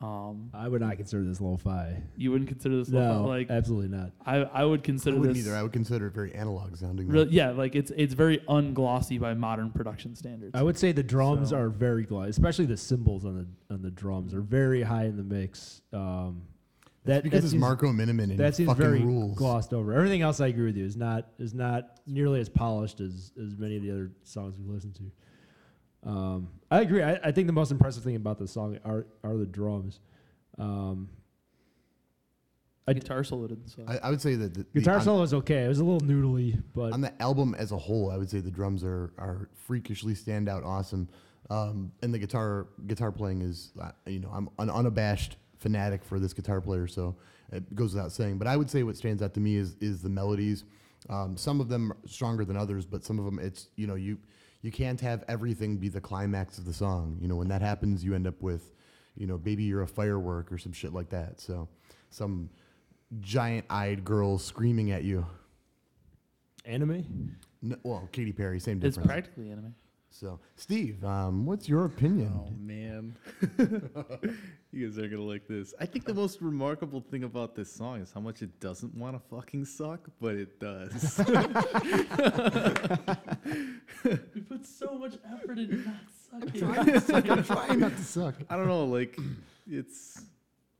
Um, 0.00 0.50
I 0.52 0.68
would 0.68 0.80
not 0.82 0.96
consider 0.96 1.24
this 1.24 1.40
lo-fi. 1.40 2.02
you 2.16 2.30
wouldn't 2.30 2.48
consider 2.48 2.76
this 2.76 2.90
lo-fi? 2.90 3.06
No, 3.14 3.24
like 3.26 3.48
absolutely 3.50 3.96
not. 3.96 4.10
I, 4.26 4.38
I 4.38 4.64
would 4.64 4.80
I 4.80 4.82
consider 4.82 5.16
wouldn't 5.16 5.36
this 5.36 5.46
either. 5.46 5.56
I 5.56 5.62
would 5.62 5.72
consider 5.72 6.08
it 6.08 6.14
very 6.14 6.34
analog 6.34 6.76
sounding. 6.76 7.08
Real, 7.08 7.26
yeah, 7.28 7.50
like 7.50 7.74
it's 7.74 7.90
it's 7.96 8.12
very 8.12 8.38
unglossy 8.48 9.18
by 9.20 9.34
modern 9.34 9.70
production 9.70 10.14
standards. 10.14 10.50
I 10.54 10.62
would 10.62 10.76
say 10.76 10.92
the 10.92 11.02
drums 11.02 11.50
So- 11.50 11.56
are 11.56 11.68
very 11.70 12.04
glossy, 12.04 12.30
especially 12.30 12.66
the 12.66 12.76
cymbals 12.76 13.24
on 13.24 13.34
the 13.68 13.74
on 13.74 13.82
the 13.82 13.90
drums 13.90 14.34
are 14.34 14.42
very 14.42 14.82
high 14.82 15.04
in 15.04 15.16
the 15.16 15.22
mix. 15.22 15.80
Um, 15.92 16.42
That's 16.42 16.53
that 17.04 17.22
because 17.22 17.40
that 17.40 17.44
it's 17.46 17.50
seems- 17.52 17.60
Marco 17.60 17.92
Minnemann 17.92 18.30
and 18.30 18.40
that 18.40 18.54
seems 18.54 18.68
fucking 18.68 18.82
very 18.84 19.00
rules. 19.02 19.36
glossed 19.36 19.72
over. 19.74 19.92
Everything 19.92 20.22
else 20.22 20.40
I 20.40 20.46
agree 20.48 20.66
with 20.66 20.76
you 20.76 20.84
is 20.86 20.96
not 20.96 21.28
is 21.38 21.54
not 21.54 22.00
nearly 22.06 22.40
as 22.40 22.48
polished 22.48 23.00
as 23.00 23.32
as 23.42 23.56
many 23.56 23.76
of 23.76 23.82
the 23.82 23.90
other 23.90 24.10
songs 24.22 24.56
we've 24.58 24.68
listened 24.68 24.94
to. 24.96 26.08
Um, 26.10 26.48
I 26.70 26.80
agree. 26.82 27.02
I, 27.02 27.14
I 27.24 27.32
think 27.32 27.46
the 27.46 27.52
most 27.52 27.70
impressive 27.70 28.02
thing 28.04 28.16
about 28.16 28.38
the 28.38 28.46
song 28.48 28.78
are 28.84 29.06
are 29.22 29.36
the 29.36 29.46
drums. 29.46 30.00
Um, 30.58 31.08
I- 32.86 32.92
guitar 32.92 33.24
solo 33.24 33.46
didn't 33.48 33.68
suck. 33.68 33.84
I, 33.88 33.98
I 34.02 34.10
would 34.10 34.20
say 34.20 34.34
that 34.34 34.52
the, 34.54 34.66
the- 34.72 34.80
guitar 34.80 34.96
on, 34.96 35.00
solo 35.02 35.20
was 35.20 35.32
okay. 35.34 35.64
It 35.64 35.68
was 35.68 35.78
a 35.78 35.84
little 35.84 36.06
noodly, 36.06 36.62
but 36.74 36.92
on 36.92 37.00
the 37.00 37.12
album 37.22 37.54
as 37.58 37.72
a 37.72 37.78
whole, 37.78 38.10
I 38.10 38.16
would 38.18 38.28
say 38.30 38.40
the 38.40 38.50
drums 38.50 38.84
are 38.84 39.12
are 39.18 39.48
freakishly 39.66 40.14
stand 40.14 40.48
out, 40.48 40.62
awesome, 40.64 41.08
um, 41.50 41.92
and 42.02 42.12
the 42.12 42.18
guitar 42.18 42.66
guitar 42.86 43.10
playing 43.10 43.40
is 43.42 43.72
uh, 43.80 43.90
you 44.06 44.20
know 44.20 44.28
I'm 44.32 44.50
an 44.58 44.68
unabashed 44.70 45.36
fanatic 45.64 46.04
for 46.04 46.20
this 46.20 46.34
guitar 46.34 46.60
player, 46.60 46.86
so 46.86 47.16
it 47.50 47.74
goes 47.74 47.94
without 47.94 48.12
saying. 48.12 48.36
But 48.38 48.46
I 48.46 48.56
would 48.56 48.70
say 48.70 48.82
what 48.82 48.96
stands 48.96 49.22
out 49.22 49.32
to 49.34 49.40
me 49.40 49.56
is 49.56 49.76
is 49.80 50.02
the 50.02 50.10
melodies. 50.10 50.64
Um, 51.08 51.36
some 51.36 51.60
of 51.60 51.68
them 51.68 51.90
are 51.92 51.96
stronger 52.06 52.44
than 52.44 52.56
others, 52.56 52.84
but 52.84 53.02
some 53.02 53.18
of 53.18 53.24
them 53.24 53.38
it's 53.38 53.68
you 53.76 53.86
know 53.86 53.94
you 53.94 54.18
you 54.60 54.70
can't 54.70 55.00
have 55.00 55.24
everything 55.26 55.78
be 55.78 55.88
the 55.88 56.00
climax 56.00 56.58
of 56.58 56.66
the 56.66 56.72
song. 56.74 57.18
You 57.20 57.28
know 57.28 57.36
when 57.36 57.48
that 57.48 57.62
happens, 57.62 58.04
you 58.04 58.14
end 58.14 58.26
up 58.26 58.42
with 58.42 58.72
you 59.16 59.26
know 59.26 59.38
baby 59.38 59.64
you're 59.64 59.82
a 59.82 59.88
firework 59.88 60.52
or 60.52 60.58
some 60.58 60.72
shit 60.72 60.92
like 60.92 61.08
that. 61.08 61.40
So 61.40 61.66
some 62.10 62.50
giant-eyed 63.20 64.04
girl 64.04 64.38
screaming 64.38 64.90
at 64.90 65.04
you. 65.04 65.26
anime. 66.66 67.36
No, 67.62 67.76
well, 67.82 68.08
Katy 68.12 68.32
Perry, 68.32 68.60
same 68.60 68.80
it's 68.82 68.98
practically 68.98 69.50
anime. 69.50 69.74
So, 70.14 70.38
Steve, 70.54 71.04
um, 71.04 71.44
what's 71.44 71.68
your 71.68 71.86
opinion? 71.86 72.30
Oh 72.32 72.48
man, 72.56 73.16
you 74.70 74.86
guys 74.88 74.96
are 74.96 75.08
gonna 75.08 75.22
like 75.22 75.48
this. 75.48 75.74
I 75.80 75.86
think 75.86 76.04
the 76.04 76.14
most 76.14 76.40
remarkable 76.40 77.00
thing 77.00 77.24
about 77.24 77.56
this 77.56 77.72
song 77.72 78.00
is 78.00 78.12
how 78.12 78.20
much 78.20 78.40
it 78.40 78.60
doesn't 78.60 78.94
want 78.94 79.16
to 79.16 79.36
fucking 79.36 79.64
suck, 79.64 80.08
but 80.20 80.36
it 80.36 80.60
does. 80.60 81.20
We 84.04 84.42
put 84.42 84.66
so 84.66 84.98
much 84.98 85.14
effort 85.32 85.58
into 85.58 85.76
not 85.76 85.94
sucking. 86.30 86.64
I'm 86.64 87.44
trying 87.44 87.80
not 87.80 87.96
to 87.96 88.04
suck. 88.04 88.34
I 88.48 88.56
don't 88.56 88.68
know, 88.68 88.84
like 88.84 89.18
it's 89.68 90.22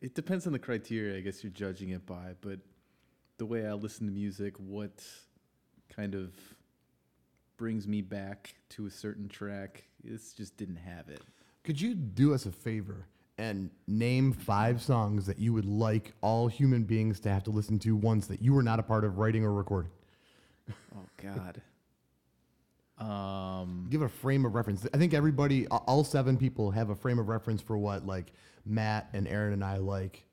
it 0.01 0.15
depends 0.15 0.47
on 0.47 0.53
the 0.53 0.59
criteria 0.61 1.17
I 1.17 1.21
guess 1.21 1.43
you're 1.43 1.51
judging 1.51 1.91
it 1.91 2.07
by, 2.07 2.35
but 2.41 2.61
the 3.39 3.47
way 3.47 3.67
I 3.67 3.73
listen 3.73 4.07
to 4.07 4.13
music, 4.13 4.55
what 4.59 5.03
kind 5.89 6.15
of 6.15 6.35
brings 7.57 7.87
me 7.87 8.03
back 8.03 8.55
to 8.71 8.87
a 8.87 8.91
certain 8.91 9.29
track, 9.29 9.85
this 10.03 10.33
just 10.33 10.57
didn't 10.57 10.77
have 10.77 11.09
it. 11.09 11.23
Could 11.63 11.81
you 11.81 11.95
do 11.95 12.35
us 12.35 12.47
a 12.47 12.53
favor 12.53 13.07
and 13.39 13.71
name 13.87 14.33
five 14.33 14.81
songs 14.81 15.27
that 15.27 15.39
you 15.39 15.53
would 15.53 15.65
like 15.65 16.13
all 16.21 16.47
human 16.47 16.85
beings 16.85 17.21
to 17.21 17.31
have 17.31 17.43
to 17.45 17.51
listen 17.51 17.79
to 17.81 17.97
once 17.97 18.27
that 18.27 18.43
you 18.43 18.53
were 18.53 18.63
not 18.63 18.79
a 18.79 18.83
part 18.83 19.05
of 19.05 19.19
writing 19.19 19.45
or 19.45 19.53
recording? 19.53 19.91
Oh 20.95 21.07
God. 21.17 21.63
Um, 22.99 23.89
Give 23.91 24.03
a 24.03 24.09
frame 24.09 24.45
of 24.45 24.55
reference. 24.55 24.87
I 24.95 24.99
think 24.99 25.15
everybody, 25.15 25.67
all 25.67 26.05
seven 26.05 26.37
people, 26.37 26.71
have 26.71 26.91
a 26.91 26.95
frame 26.95 27.19
of 27.19 27.29
reference 27.29 27.61
for 27.61 27.77
what 27.77 28.07
like 28.07 28.33
Matt 28.65 29.09
and 29.13 29.27
Aaron 29.27 29.53
and 29.53 29.65
I 29.65 29.79
like. 29.79 30.25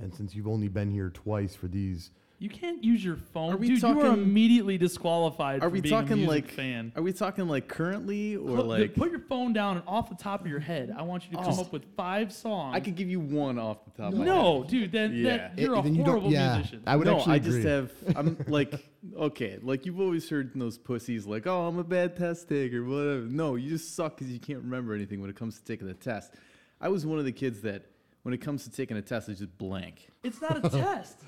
And 0.00 0.12
since 0.14 0.34
you've 0.34 0.48
only 0.48 0.68
been 0.68 0.90
here 0.90 1.10
twice 1.10 1.54
for 1.54 1.68
these, 1.68 2.10
You 2.40 2.48
can't 2.48 2.84
use 2.84 3.04
your 3.04 3.16
phone. 3.16 3.52
Are 3.52 3.56
we 3.56 3.66
Dude, 3.66 3.82
you 3.82 3.88
are 3.88 3.94
talking- 3.94 4.12
immediately 4.22 4.78
disqualified 4.78 5.56
are 5.58 5.62
from 5.62 5.72
we 5.72 5.80
being 5.80 5.92
a 5.92 6.00
talking 6.00 6.16
music 6.18 6.44
like 6.44 6.52
fan. 6.52 6.92
Are 6.94 7.02
we 7.02 7.12
talking 7.12 7.48
like 7.48 7.66
currently 7.66 8.36
or 8.36 8.56
Put, 8.58 8.66
like? 8.66 8.94
put 8.94 9.10
your 9.10 9.18
phone 9.18 9.52
down 9.52 9.76
and 9.78 9.86
off 9.88 10.08
the 10.08 10.14
top 10.14 10.42
of 10.42 10.46
your 10.46 10.60
head. 10.60 10.94
I 10.96 11.02
want 11.02 11.24
you 11.24 11.36
to 11.36 11.42
come 11.42 11.54
Oh. 11.58 11.62
up 11.62 11.72
with 11.72 11.84
five 11.96 12.32
songs. 12.32 12.76
I 12.76 12.80
could 12.80 12.94
give 12.94 13.08
you 13.10 13.18
one 13.18 13.58
off 13.58 13.84
the 13.86 13.90
top. 13.90 14.12
of 14.12 14.18
my 14.20 14.24
head. 14.24 14.34
no, 14.36 14.62
dude, 14.68 14.92
then, 14.92 15.14
Yeah. 15.16 15.48
then 15.48 15.52
you're 15.58 15.74
Eh, 15.74 15.80
a 15.80 15.82
then 15.82 15.94
you 15.96 15.98
don't- 16.04 16.10
horrible 16.10 16.30
yeah, 16.32 16.54
musician. 16.54 16.82
I 16.86 16.94
would 16.94 17.08
no, 17.08 17.16
actually 17.16 17.32
I 17.32 17.36
agree. 17.36 17.50
just 17.50 17.66
have. 17.66 17.92
I'm 18.14 18.36
like, 18.46 18.72
okay, 19.16 19.58
like 19.60 19.84
you've 19.84 19.98
always 19.98 20.30
heard 20.30 20.52
those 20.54 20.78
pussies 20.78 21.26
like, 21.26 21.48
oh, 21.48 21.66
I'm 21.66 21.78
a 21.78 21.84
bad 21.84 22.14
test 22.14 22.48
taker, 22.48 22.82
or 22.82 22.84
whatever. 22.84 23.26
No, 23.26 23.56
you 23.56 23.68
just 23.68 23.96
suck 23.96 24.16
because 24.16 24.32
you 24.32 24.38
can't 24.38 24.60
remember 24.62 24.94
anything 24.94 25.20
when 25.20 25.28
it 25.28 25.34
comes 25.34 25.58
to 25.58 25.64
taking 25.64 25.88
the 25.88 25.94
test. 25.94 26.32
I 26.80 26.88
was 26.88 27.04
one 27.04 27.18
of 27.18 27.24
the 27.24 27.32
kids 27.32 27.62
that, 27.62 27.86
when 28.22 28.32
it 28.32 28.38
comes 28.40 28.62
to 28.62 28.70
taking 28.70 28.96
a 28.96 29.02
test, 29.02 29.28
I 29.28 29.32
just 29.32 29.58
blank. 29.58 30.06
It's 30.22 30.40
not 30.40 30.64
a 30.64 30.68
test. 30.70 31.18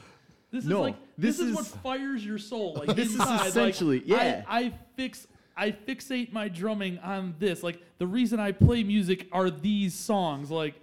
This 0.50 0.64
No, 0.64 0.76
is 0.78 0.82
like 0.82 0.96
this, 1.18 1.38
this 1.38 1.46
is, 1.48 1.54
what 1.54 1.66
is- 1.66 1.74
fires 1.76 2.24
your 2.24 2.38
soul. 2.38 2.74
Like 2.84 2.96
This 2.96 3.08
is 3.08 3.14
inside, 3.20 3.36
like, 3.38 3.46
essentially- 3.48 4.02
yeah. 4.04 4.44
I, 4.48 4.58
I 4.66 4.72
fix 4.96 5.26
I 5.56 5.72
fixate 5.72 6.32
my 6.32 6.48
drumming 6.48 6.98
on 7.00 7.34
this. 7.38 7.62
Like 7.62 7.80
the 7.98 8.06
reason 8.06 8.40
I 8.40 8.52
play 8.52 8.82
music 8.82 9.28
are 9.30 9.50
these 9.50 9.92
songs. 9.94 10.50
Like 10.50 10.74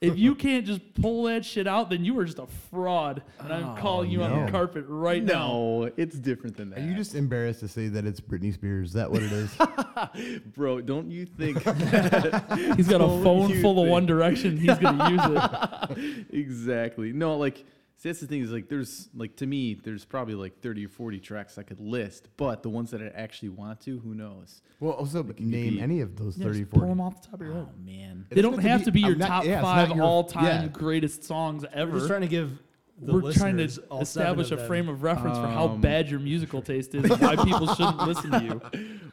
if 0.00 0.16
you 0.18 0.34
can't 0.46 0.64
just 0.66 0.80
pull 0.94 1.24
that 1.24 1.44
shit 1.44 1.66
out, 1.66 1.90
then 1.90 2.02
you 2.04 2.18
are 2.18 2.24
just 2.24 2.38
a 2.38 2.46
fraud. 2.70 3.22
And 3.38 3.52
I'm 3.52 3.64
Oh, 3.70 3.76
calling 3.78 4.10
you 4.10 4.22
on 4.22 4.46
the 4.46 4.50
carpet 4.50 4.84
right 4.88 5.22
now. 5.22 5.48
no, 5.48 5.90
it's 5.98 6.18
different 6.18 6.56
than 6.56 6.70
that. 6.70 6.78
are 6.78 6.82
you 6.82 6.94
just 6.94 7.14
embarrassed 7.14 7.60
to 7.60 7.68
say 7.68 7.88
that 7.88 8.06
it's 8.06 8.20
Britney 8.20 8.52
Spears? 8.54 8.88
Is 8.88 8.94
that 8.94 9.10
what 9.10 9.22
it 9.22 9.32
is? 9.32 9.54
bro? 10.56 10.80
Don't 10.80 11.10
you 11.10 11.26
think? 11.26 11.58
He's 12.76 12.88
got 12.88 13.00
a 13.02 13.22
phone 13.22 13.50
you 13.50 13.60
full 13.60 13.82
of 13.82 13.88
One 13.88 14.06
Direction. 14.06 14.56
He's 14.56 14.78
gonna 14.78 15.10
use 15.10 15.20
it. 15.24 16.26
exactly. 16.30 17.12
No, 17.12 17.36
like 17.36 17.64
see, 18.02 18.08
that's 18.08 18.20
the 18.20 18.26
thing 18.26 18.42
is 18.42 18.50
like 18.50 18.68
there's 18.68 19.08
like 19.14 19.36
to 19.36 19.46
me 19.46 19.74
there's 19.74 20.04
probably 20.04 20.34
like 20.34 20.60
30 20.60 20.86
or 20.86 20.88
40 20.88 21.20
tracks 21.20 21.56
I 21.58 21.62
could 21.62 21.80
list, 21.80 22.28
but 22.36 22.62
the 22.62 22.68
ones 22.70 22.90
that 22.90 23.00
I 23.00 23.06
actually 23.14 23.50
want 23.50 23.80
to, 23.82 23.98
who 24.00 24.14
knows? 24.14 24.60
well, 24.80 24.92
also 24.92 25.22
can 25.22 25.50
name 25.50 25.74
be- 25.74 25.80
any 25.80 26.00
of 26.00 26.16
those 26.16 26.36
Yeah, 26.36 26.46
30, 26.46 26.58
just 26.60 26.70
pull 26.72 26.88
them 26.88 27.00
off 27.00 27.22
the 27.22 27.28
top 27.28 27.40
of 27.40 27.46
your 27.46 27.54
head. 27.54 27.68
Oh 27.70 27.84
man. 27.84 28.26
They 28.30 28.40
It 28.40 28.42
don't 28.42 28.56
doesn't 28.56 28.68
have 28.70 28.80
be- 28.80 28.84
to 28.86 28.90
be 28.92 29.00
your 29.00 29.14
not- 29.14 29.28
top 29.28 29.44
yeah, 29.44 29.62
five 29.62 29.90
your- 29.94 30.04
all-time 30.04 30.44
yeah. 30.62 30.68
greatest 30.68 31.24
songs 31.24 31.64
ever. 31.72 31.92
We're 31.92 31.98
just 31.98 32.08
trying 32.08 32.22
to 32.22 32.28
give 32.28 32.58
the 33.00 33.14
We're 33.14 33.32
trying 33.32 33.56
to 33.56 33.62
listeners, 33.64 33.86
all 33.90 34.04
seven 34.04 34.38
establish 34.40 34.50
a 34.52 34.66
frame 34.66 34.88
of 34.88 35.02
reference 35.02 35.36
for 35.38 35.46
how 35.48 35.68
Um, 35.68 35.80
bad 35.80 36.08
your 36.08 36.20
musical 36.20 36.62
taste 36.62 36.94
is 36.94 37.02
and 37.10 37.20
why 37.20 37.34
people 37.36 37.66
shouldn't 37.74 37.98
listen 38.06 38.30
to 38.30 38.44
you. 38.44 38.60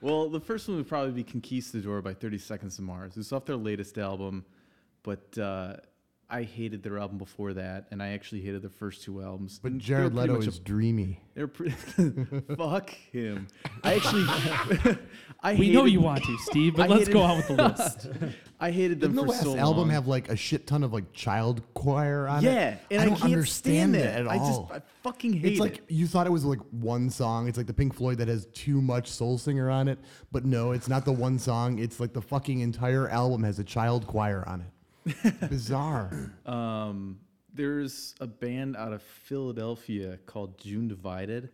Well, 0.02 0.30
the 0.30 0.40
first 0.40 0.68
one 0.68 0.78
would 0.78 0.88
probably 0.88 1.12
be 1.12 1.24
Conquistador 1.24 2.02
by 2.04 2.14
30 2.14 2.38
Seconds 2.38 2.76
to 2.76 2.82
Mars. 2.84 3.18
It's 3.18 3.32
off 3.32 3.46
their 3.46 3.56
latest 3.56 3.98
album, 3.98 4.46
but 5.02 5.36
uh, 5.40 5.78
I 6.32 6.44
hated 6.44 6.84
their 6.84 7.00
album 7.00 7.18
before 7.18 7.54
that, 7.56 7.88
and 7.90 8.04
I 8.04 8.10
actually 8.10 8.42
hated 8.42 8.62
their 8.62 8.70
first 8.70 9.02
two 9.04 9.20
albums. 9.24 9.60
But 9.64 9.80
Jared 9.80 10.14
Leto 10.14 10.38
much 10.38 10.46
is 10.48 10.60
dreamy. 10.60 11.20
They're 11.34 11.48
pretty. 11.48 11.72
fuck 12.56 12.92
him. 13.12 13.48
I 13.84 13.96
actually. 13.96 14.98
I 15.42 15.56
We 15.56 15.72
know 15.72 15.86
you 15.86 16.02
want 16.02 16.24
to, 16.26 16.38
Steve, 16.40 16.76
but 16.76 16.84
I 16.92 16.94
let's 16.94 17.08
go 17.10 17.22
on 17.22 17.38
with 17.38 17.48
the 17.48 17.54
list. 17.56 18.10
I 18.60 18.70
hated 18.72 19.00
them 19.00 19.14
Didn't 19.14 19.26
the 19.26 19.32
last 19.32 19.44
so 19.44 19.56
album 19.58 19.84
long. 19.84 19.90
have 19.92 20.06
like 20.08 20.30
a 20.30 20.36
shit 20.36 20.68
ton 20.68 20.84
of 20.84 20.92
like 20.94 21.14
child 21.14 21.62
choir 21.74 22.28
on 22.28 22.44
it? 22.46 22.52
yeah, 22.52 22.76
and 22.92 23.00
I 23.00 23.04
I, 23.04 23.06
don't 23.08 23.16
can't 23.16 23.24
understand 23.32 23.96
it 23.96 24.04
that 24.04 24.20
at 24.26 24.28
I 24.28 24.38
just 24.38 24.52
all. 24.52 24.72
I 24.74 24.82
fucking 25.02 25.34
hate 25.34 25.52
It's 25.54 25.60
like 25.60 25.78
it. 25.78 25.84
you 25.88 26.06
thought 26.08 26.28
it 26.28 26.32
was 26.32 26.44
like 26.46 26.60
one 26.72 27.10
song. 27.10 27.48
It's 27.48 27.58
like 27.58 27.68
the 27.68 27.74
Pink 27.74 27.96
Floyd 27.96 28.18
that 28.20 28.28
has 28.28 28.48
too 28.54 28.82
much 28.82 29.08
soul 29.08 29.38
singer 29.38 29.70
on 29.72 29.88
it, 29.88 29.98
but 30.32 30.44
no, 30.46 30.74
it's 30.74 30.90
not 30.90 31.06
the 31.06 31.14
one 31.14 31.40
song. 31.40 31.80
It's 31.80 32.00
like 32.02 32.12
the 32.14 32.22
fucking 32.22 32.60
entire 32.60 33.08
album 33.10 33.42
has 33.44 33.58
a 33.60 33.64
child 33.64 34.06
choir 34.06 34.44
on 34.48 34.62
it. 34.62 34.68
Bizarre. 35.50 36.34
Um, 36.46 37.20
there's 37.54 38.16
a 38.20 38.28
band 38.28 38.76
out 38.78 38.94
of 38.94 39.02
Philadelphia 39.02 40.20
called 40.26 40.58
June 40.60 40.88
Divided, 40.88 41.50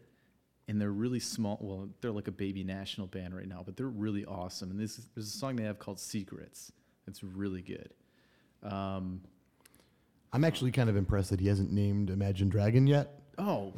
and 0.68 0.80
they're 0.80 0.92
really 0.92 1.20
small. 1.20 1.58
Well, 1.62 1.90
they're 2.02 2.12
like 2.12 2.28
a 2.28 2.32
baby 2.34 2.64
national 2.64 3.08
band 3.08 3.36
right 3.36 3.48
now, 3.48 3.62
but 3.66 3.78
they're 3.78 3.88
really 3.88 4.26
awesome. 4.26 4.72
And 4.72 4.80
this 4.80 4.98
is, 5.00 5.08
there's 5.16 5.28
a 5.28 5.38
song 5.38 5.56
they 5.56 5.64
have 5.64 5.80
called 5.80 6.00
Secrets. 6.00 6.72
It's 7.08 7.24
really 7.24 7.62
good. 7.62 7.94
Um, 8.64 9.22
I'm 10.34 10.44
actually 10.44 10.72
kind 10.72 10.90
of 10.90 10.98
impressed 10.98 11.30
that 11.30 11.40
he 11.40 11.48
hasn't 11.48 11.72
named 11.72 12.10
Imagine 12.10 12.50
Dragon 12.50 12.88
yet. 12.88 13.22
oh, 13.38 13.74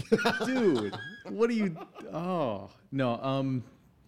dude, 0.46 0.94
what 1.28 1.48
are 1.48 1.54
you? 1.54 1.76
Oh 2.12 2.70
no. 2.90 3.18
Um, 3.22 3.62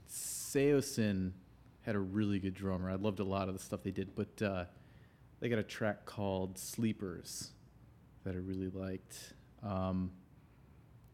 Saosin 0.09 1.33
had 1.83 1.95
a 1.95 1.99
really 1.99 2.39
good 2.39 2.55
drummer. 2.55 2.91
I 2.91 2.95
loved 2.95 3.21
a 3.21 3.25
lot 3.25 3.49
of 3.49 3.57
the 3.57 3.63
stuff 3.63 3.83
they 3.83 3.91
did, 3.91 4.15
but 4.15 4.43
uh, 4.43 4.65
they 5.41 5.49
got 5.49 5.59
a 5.59 5.65
track 5.65 6.05
called 6.05 6.59
Sleepers 6.59 7.51
that 8.25 8.35
I 8.35 8.39
really 8.39 8.71
liked. 8.71 9.35
Um, 9.63 10.11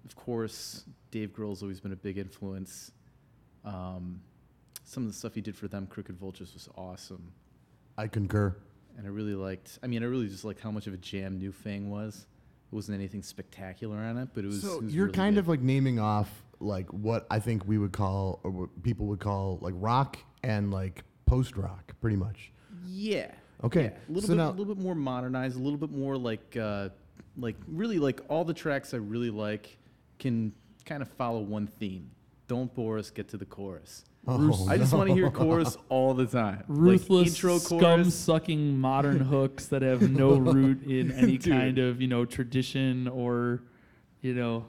of 0.04 0.16
course, 0.16 0.85
Dave 1.11 1.33
Grohl's 1.33 1.62
always 1.62 1.80
been 1.80 1.92
a 1.92 1.96
big 1.96 2.18
influence. 2.18 2.92
Um, 3.64 4.20
some 4.85 5.04
of 5.04 5.09
the 5.09 5.14
stuff 5.14 5.35
he 5.35 5.40
did 5.40 5.56
for 5.56 5.68
them, 5.68 5.87
Crooked 5.87 6.16
Vultures, 6.16 6.52
was 6.54 6.68
awesome. 6.76 7.33
I 7.98 8.09
concur. 8.09 8.56
And 8.96 9.06
I 9.06 9.11
really 9.11 9.35
liked, 9.35 9.78
I 9.83 9.87
mean, 9.87 10.02
I 10.02 10.06
really 10.06 10.28
just 10.28 10.44
liked 10.44 10.61
how 10.61 10.70
much 10.70 10.87
of 10.87 10.94
a 10.94 10.96
jam 10.96 11.38
New 11.38 11.52
Fang 11.52 11.90
was. 11.90 12.26
It 12.72 12.74
wasn't 12.74 12.98
anything 12.98 13.22
spectacular 13.22 13.98
on 13.98 14.16
it, 14.18 14.28
but 14.35 14.44
it 14.44 14.48
was. 14.48 14.62
So 14.62 14.76
it 14.78 14.85
was 14.85 14.94
you're 14.94 15.06
really 15.06 15.16
kind 15.16 15.35
good. 15.35 15.40
of 15.40 15.48
like 15.48 15.61
naming 15.61 15.98
off 15.98 16.30
like 16.61 16.87
what 16.92 17.26
I 17.30 17.38
think 17.40 17.66
we 17.66 17.78
would 17.78 17.92
call 17.92 18.40
or 18.44 18.50
what 18.50 18.83
people 18.83 19.06
would 19.06 19.20
call 19.20 19.59
like 19.61 19.74
rock 19.76 20.18
and 20.42 20.70
like 20.70 21.04
post 21.26 21.56
rock, 21.56 21.94
pretty 22.00 22.16
much. 22.16 22.52
Yeah. 22.87 23.30
Okay, 23.62 23.84
Yeah. 23.84 23.88
A 24.08 24.12
little 24.12 24.22
so 24.22 24.28
bit, 24.28 24.36
now- 24.38 24.48
a 24.48 24.52
little 24.52 24.74
bit 24.74 24.78
more 24.82 24.94
modernized, 24.94 25.56
a 25.56 25.62
little 25.62 25.78
bit 25.78 25.90
more 25.90 26.16
like, 26.16 26.56
uh, 26.56 26.88
like 27.36 27.56
really 27.68 27.98
like 27.98 28.20
all 28.28 28.44
the 28.44 28.54
tracks 28.54 28.94
I 28.94 28.98
really 28.98 29.30
like 29.30 29.78
can 30.18 30.52
kind 30.84 31.02
of 31.02 31.08
follow 31.08 31.40
one 31.40 31.66
theme. 31.66 32.10
Don't 32.48 32.72
bore 32.74 32.98
us, 32.98 33.10
get 33.10 33.28
to 33.28 33.36
the 33.36 33.44
chorus. 33.44 34.04
Oh, 34.26 34.66
I 34.68 34.76
just 34.76 34.92
want 34.92 35.08
to 35.08 35.14
hear 35.14 35.30
chorus 35.30 35.76
all 35.88 36.12
the 36.14 36.26
time. 36.26 36.64
Ruthless, 36.68 37.08
like 37.20 37.26
intro 37.28 37.58
scum 37.58 37.78
chorus. 37.80 38.14
sucking 38.14 38.78
modern 38.78 39.20
hooks 39.34 39.66
that 39.68 39.82
have 39.82 40.10
no 40.10 40.34
root 40.36 40.82
in 40.84 41.10
any 41.16 41.38
Dude. 41.38 41.52
kind 41.52 41.78
of, 41.78 42.00
you 42.02 42.08
know, 42.08 42.24
tradition 42.26 43.08
or, 43.08 43.62
you 44.20 44.34
know, 44.34 44.66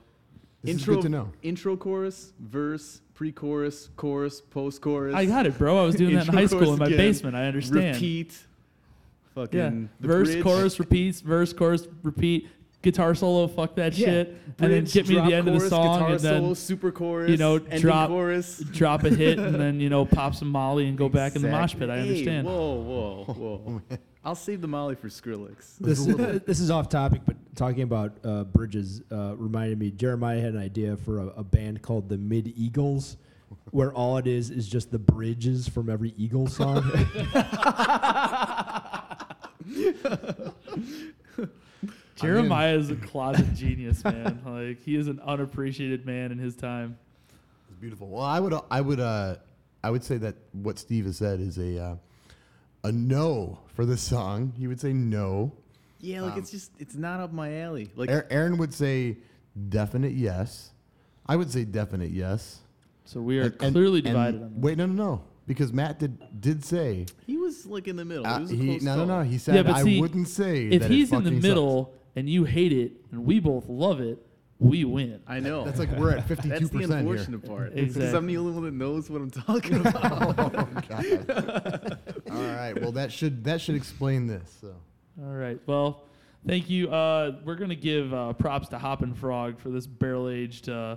This 0.62 0.76
is 0.76 0.80
intro 0.80 0.94
good 0.96 1.02
to 1.02 1.08
know. 1.10 1.32
Intro 1.42 1.76
chorus, 1.76 2.32
verse, 2.40 3.02
pre-chorus, 3.14 3.90
chorus, 3.96 4.40
post-chorus. 4.40 5.14
I 5.14 5.26
got 5.26 5.44
it, 5.46 5.58
bro. 5.58 5.82
I 5.82 5.84
was 5.84 5.96
doing 5.96 6.14
that 6.14 6.28
in 6.28 6.32
high 6.34 6.46
school 6.46 6.72
in 6.72 6.78
my 6.78 6.86
again, 6.86 6.98
basement. 6.98 7.36
I 7.36 7.44
understand. 7.46 7.96
Repeat. 7.96 8.38
Fucking 9.34 9.58
Yeah. 9.58 9.70
the 10.00 10.06
Verse, 10.08 10.30
bridge. 10.32 10.42
chorus, 10.44 10.78
repeats, 10.78 11.20
verse, 11.20 11.52
chorus, 11.52 11.86
repeat, 12.02 12.48
guitar 12.82 13.14
solo, 13.14 13.46
fuck 13.46 13.76
that 13.76 13.96
Yeah. 13.96 14.06
shit. 14.06 14.36
and 14.58 14.72
then 14.72 14.84
get 14.84 15.08
me 15.08 15.14
to 15.14 15.20
the 15.22 15.28
drop 15.28 15.32
end 15.32 15.48
of 15.48 15.54
the 15.60 15.68
song 15.68 15.94
guitar 15.98 16.10
and 16.10 16.20
then 16.20 16.42
solo, 16.42 16.54
super 16.54 16.90
chorus, 16.92 17.30
you 17.30 17.36
know, 17.38 17.58
drop- 17.58 18.08
chorus. 18.10 18.58
drop 18.72 19.04
a 19.04 19.10
hit 19.10 19.38
and 19.38 19.54
then, 19.54 19.80
you 19.80 19.88
know, 19.88 20.04
pop 20.04 20.34
some 20.34 20.48
Molly 20.48 20.86
and 20.88 20.98
go 20.98 21.08
back 21.08 21.34
in 21.36 21.42
the 21.42 21.48
mosh 21.50 21.74
pit. 21.76 21.88
I 21.88 21.98
Exactly. 21.98 22.08
understand. 22.10 22.46
Hey, 22.46 22.52
whoa, 22.52 23.24
whoa, 23.26 23.58
whoa. 23.88 23.98
I'll 24.24 24.34
save 24.36 24.60
the 24.60 24.68
Molly 24.68 24.94
for 24.94 25.08
Skrillex. 25.08 25.78
This 25.80 26.06
is, 26.06 26.16
this 26.42 26.60
is 26.60 26.70
off 26.70 26.88
topic, 26.88 27.22
but 27.26 27.34
talking 27.56 27.82
about 27.82 28.12
uh, 28.24 28.44
bridges 28.44 29.02
uh, 29.10 29.34
reminded 29.36 29.78
me. 29.78 29.90
Jeremiah 29.90 30.40
had 30.40 30.54
an 30.54 30.60
idea 30.60 30.96
for 30.96 31.18
a, 31.18 31.26
a 31.38 31.42
band 31.44 31.82
called 31.82 32.08
the 32.08 32.18
Mid 32.18 32.52
Eagles, 32.56 33.16
where 33.70 33.92
all 33.92 34.18
it 34.18 34.26
is 34.28 34.50
is 34.50 34.68
just 34.68 34.90
the 34.92 34.98
bridges 34.98 35.66
from 35.68 35.88
every 35.90 36.14
Eagles 36.16 36.54
song. 36.54 36.84
Jeremiah 42.16 42.76
is 42.76 42.90
a 42.90 42.96
closet 42.96 43.54
genius, 43.54 44.04
man. 44.04 44.40
Like 44.46 44.82
he 44.82 44.96
is 44.96 45.08
an 45.08 45.20
unappreciated 45.20 46.06
man 46.06 46.30
in 46.30 46.38
his 46.38 46.54
time. 46.54 46.98
It's 47.70 47.78
beautiful. 47.80 48.08
Well, 48.08 48.22
I 48.24 48.38
would, 48.38 48.54
I 48.70 48.80
would, 48.80 49.00
uh, 49.00 49.36
I 49.82 49.90
would 49.90 50.04
say 50.04 50.18
that 50.18 50.36
what 50.52 50.78
Steve 50.78 51.06
has 51.06 51.16
said 51.16 51.40
is 51.40 51.58
a, 51.58 51.82
uh, 51.82 51.96
a 52.84 52.92
no 52.92 53.58
for 53.74 53.84
this 53.84 54.00
song. 54.02 54.52
He 54.58 54.66
would 54.68 54.80
say 54.80 54.92
no. 54.92 55.52
Yeah, 56.00 56.22
like 56.22 56.36
it's 56.36 56.50
just 56.50 56.72
it's 56.78 56.94
not 56.96 57.20
up 57.20 57.32
my 57.32 57.60
alley. 57.62 57.90
Like 57.96 58.10
Aaron- 58.10 58.26
Aaron 58.30 58.58
would 58.58 58.74
say 58.74 59.18
definite 59.68 60.12
yes. 60.12 60.70
I 61.26 61.36
would 61.36 61.50
say 61.50 61.64
definite 61.64 62.10
yes. 62.10 62.58
So 63.04 63.20
we 63.20 63.38
are 63.38 63.42
And- 63.44 63.62
and- 63.62 63.72
clearly 63.74 63.98
and- 63.98 64.06
divided 64.08 64.42
on 64.42 64.54
this. 64.54 64.62
Wait, 64.62 64.78
no, 64.78 64.86
no, 64.86 64.92
no, 64.94 65.22
because 65.46 65.72
Matt 65.72 65.98
did 65.98 66.40
did 66.40 66.64
say 66.64 67.06
he 67.26 67.36
was 67.36 67.66
like 67.66 67.88
in 67.88 67.96
the 67.96 68.04
middle. 68.04 68.26
uh, 68.26 68.38
it 68.38 68.40
was 68.42 68.52
a 68.52 68.54
he 68.56 68.66
close 68.66 68.82
no, 68.82 68.96
no, 68.96 69.06
call. 69.06 69.18
no. 69.18 69.22
He 69.24 69.38
said 69.38 69.54
Yeah, 69.56 69.62
but 69.62 69.76
I 69.76 69.82
see, 69.82 70.00
wouldn't 70.00 70.28
say 70.28 70.66
If 70.68 70.82
that 70.82 70.90
it 70.90 70.94
he's 70.94 71.12
in 71.12 71.24
the 71.24 71.30
fucking 71.30 71.42
middle 71.42 71.94
and 72.16 72.28
you 72.28 72.44
hate 72.44 72.72
it 72.72 72.92
and 73.10 73.24
we 73.24 73.40
both 73.40 73.68
love 73.68 74.00
it, 74.00 74.24
we 74.58 74.84
win. 74.84 75.20
I 75.26 75.40
know. 75.40 75.64
sucks. 75.64 75.78
That's 75.78 75.90
like 75.90 75.98
we're 75.98 76.16
at 76.16 76.28
fifty 76.28 76.48
two 76.48 76.54
That's 76.54 76.70
the 76.70 76.78
percent 76.78 76.90
here. 76.90 76.98
unfortunate 77.00 77.44
part. 77.46 77.70
Because 77.74 77.96
Exactly. 77.96 78.18
I'm 78.18 78.26
the 78.26 78.36
only 78.36 78.52
one 78.52 78.64
that 78.64 78.74
knows 78.74 79.10
what 79.10 79.20
I'm 79.20 79.30
talking 79.30 79.74
about. 79.84 80.38
Oh, 80.38 80.66
God. 80.88 81.98
All 82.30 82.42
right. 82.42 82.80
Well, 82.80 82.92
that 82.92 83.10
should 83.12 83.44
that 83.44 83.60
should 83.60 83.74
explain 83.74 84.26
this. 84.26 84.58
So. 84.60 84.74
All 85.20 85.32
right. 85.34 85.58
Well, 85.66 86.04
thank 86.46 86.70
you. 86.70 86.88
Uh, 86.90 87.40
we're 87.44 87.56
gonna 87.56 87.74
give 87.74 88.14
uh, 88.14 88.32
props 88.34 88.68
to 88.68 88.78
Hoppin' 88.78 89.14
Frog 89.14 89.58
for 89.58 89.70
this 89.70 89.86
barrel 89.86 90.28
aged 90.28 90.68
uh, 90.68 90.96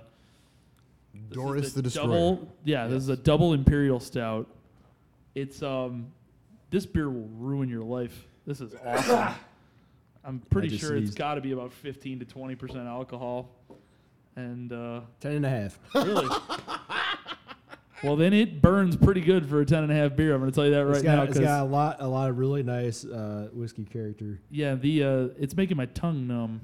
This 1.30 1.38
is 1.38 1.44
Doris 1.44 1.74
the 1.74 1.82
Destroyer. 1.82 2.08
Double, 2.08 2.54
yeah, 2.64 2.88
this 2.88 3.02
is 3.04 3.10
a 3.10 3.18
double 3.18 3.54
imperial 3.54 4.00
stout. 4.00 4.48
It's 5.34 5.62
um, 5.64 6.08
this 6.70 6.86
beer 6.86 7.10
will 7.10 7.30
ruin 7.38 7.70
your 7.70 7.84
life. 7.84 8.28
This 8.46 8.62
is 8.62 8.74
awesome. 8.86 9.34
I'm 10.24 10.40
pretty 10.50 10.70
just 10.70 10.82
sure 10.82 10.96
it's 10.96 11.06
sneezed. 11.08 11.18
got 11.18 11.36
to 11.36 11.42
be 11.42 11.52
about 11.52 11.72
15 11.72 12.20
to 12.20 12.26
20 12.26 12.56
percent 12.56 12.88
alcohol, 12.88 13.50
and 14.36 14.72
uh, 14.72 15.02
Ten 15.20 15.34
and 15.34 15.46
a 15.46 15.50
half. 15.50 15.80
really. 15.94 16.28
well, 18.04 18.16
then 18.16 18.34
it 18.34 18.62
burns 18.62 18.96
pretty 18.96 19.22
good 19.22 19.48
for 19.48 19.62
a 19.62 19.66
10 19.66 19.84
and 19.84 19.92
a 19.92 19.96
half 19.96 20.16
beer. 20.16 20.34
I'm 20.34 20.40
going 20.42 20.52
to 20.52 20.56
tell 20.56 20.66
you 20.66 20.72
that 20.72 20.88
it's 20.88 20.98
right 20.98 21.04
got, 21.04 21.16
now. 21.16 21.24
it's 21.24 21.34
'cause- 21.34 21.46
got 21.46 21.62
a 21.62 21.66
lot, 21.66 21.98
a 22.00 22.08
lot 22.08 22.30
of 22.30 22.38
really 22.38 22.64
nice 22.64 23.06
uh, 23.06 23.50
whiskey 23.54 23.84
character. 23.86 24.40
yeah, 24.52 24.76
the 24.76 25.04
uh, 25.04 25.28
it's 25.40 25.56
making 25.56 25.78
my 25.78 25.86
tongue 25.88 26.28
numb. 26.28 26.62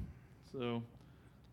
So 0.52 0.84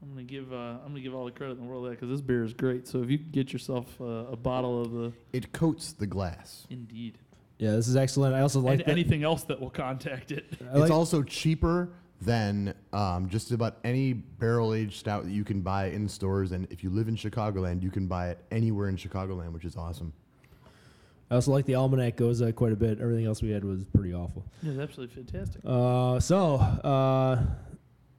I'm 0.02 0.10
gonna 0.10 0.22
give 0.22 0.52
uh, 0.52 0.56
I'm 0.56 0.88
gonna 0.88 1.00
give 1.00 1.14
all 1.14 1.24
the 1.24 1.30
credit 1.32 1.52
in 1.58 1.64
the 1.64 1.68
world 1.68 1.84
to 1.84 1.90
that 1.90 2.00
because 2.00 2.10
this 2.10 2.20
beer 2.20 2.44
is 2.44 2.52
great. 2.54 2.86
So 2.86 3.02
if 3.02 3.10
you 3.10 3.18
can 3.18 3.30
get 3.30 3.52
yourself 3.52 3.86
uh, 4.00 4.04
a 4.32 4.36
bottle 4.36 4.80
of 4.82 4.92
the 4.92 5.12
It 5.32 5.52
coats 5.52 5.92
the 5.92 6.06
glass. 6.06 6.66
Indeed, 6.70 7.18
Yeah, 7.58 7.72
this 7.72 7.88
is 7.88 7.96
excellent. 7.96 8.34
I 8.34 8.40
also 8.40 8.60
like 8.60 8.74
and 8.74 8.80
that. 8.80 8.88
anything 8.90 9.24
else 9.24 9.42
that 9.44 9.60
will 9.60 9.70
contact 9.70 10.30
it. 10.30 10.44
I 10.60 10.64
it's 10.70 10.78
like- 10.78 10.90
also 10.90 11.22
cheaper 11.22 11.90
than 12.20 12.74
um, 12.92 13.28
just 13.28 13.52
about 13.52 13.78
any 13.84 14.12
barrel 14.12 14.74
aged 14.74 14.94
stout 14.98 15.24
that 15.24 15.30
you 15.30 15.44
can 15.44 15.60
buy 15.60 15.86
in 15.86 16.08
stores. 16.08 16.50
And 16.52 16.66
if 16.70 16.82
you 16.82 16.90
live 16.90 17.06
in 17.08 17.14
Chicagoland, 17.14 17.80
you 17.82 17.90
can 17.90 18.08
buy 18.08 18.30
it 18.30 18.38
anywhere 18.50 18.88
in 18.88 18.96
Chicagoland, 18.96 19.52
which 19.52 19.64
is 19.64 19.76
awesome. 19.76 20.12
I 21.30 21.36
also 21.36 21.52
like 21.52 21.64
the 21.66 21.74
Almanac 21.76 22.16
Gose 22.16 22.52
quite 22.56 22.72
a 22.72 22.76
bit. 22.76 23.00
Everything 23.00 23.26
else 23.26 23.40
we 23.42 23.50
had 23.50 23.62
was 23.62 23.84
pretty 23.84 24.14
awful. 24.14 24.44
Yeah, 24.62 24.72
it's 24.72 24.80
absolutely 24.80 25.14
fantastic. 25.14 25.60
Uh, 25.64 26.18
so 26.18 26.56
uh, 26.56 27.40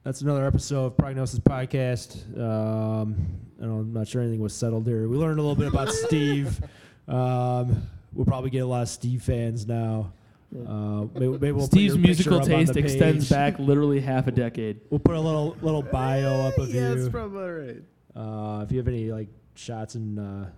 that's 0.04 0.22
another 0.22 0.46
episode 0.46 0.86
of 0.86 0.96
Prognosis 0.96 1.40
Podcast. 1.40 2.38
Um, 2.38 3.14
I 3.60 3.64
don't, 3.64 3.80
I'm 3.80 3.92
not 3.92 4.08
sure 4.08 4.22
anything 4.22 4.40
was 4.40 4.54
settled 4.54 4.86
here. 4.86 5.06
We 5.08 5.16
learned 5.16 5.38
a 5.38 5.42
little 5.42 5.56
bit 5.56 5.68
about 5.68 5.90
Steve. 5.92 6.60
Um, 7.06 7.82
we'll 8.12 8.26
probably 8.26 8.50
get 8.50 8.60
a 8.60 8.66
lot 8.66 8.82
of 8.82 8.88
Steve 8.88 9.22
fans 9.22 9.66
now. 9.66 10.12
Uh, 10.52 11.06
maybe, 11.14 11.28
maybe 11.28 11.52
we'll 11.52 11.66
Steve's 11.66 11.96
musical 11.96 12.40
taste 12.40 12.76
extends 12.76 13.28
back 13.30 13.58
literally 13.58 14.00
half 14.00 14.26
a 14.26 14.32
decade. 14.32 14.80
We'll 14.90 14.98
put 14.98 15.14
a 15.14 15.20
little 15.20 15.56
little 15.62 15.82
bio 15.82 16.48
up 16.48 16.58
of 16.58 16.74
yeah, 16.74 16.88
you. 16.88 16.94
that's 16.96 17.08
probably 17.08 17.42
all 17.42 17.52
right. 17.52 17.82
Uh, 18.16 18.64
if 18.64 18.72
you 18.72 18.78
have 18.78 18.88
any 18.88 19.12
like 19.12 19.28
shots 19.54 19.94
in 19.94 20.18
uh, 20.18 20.50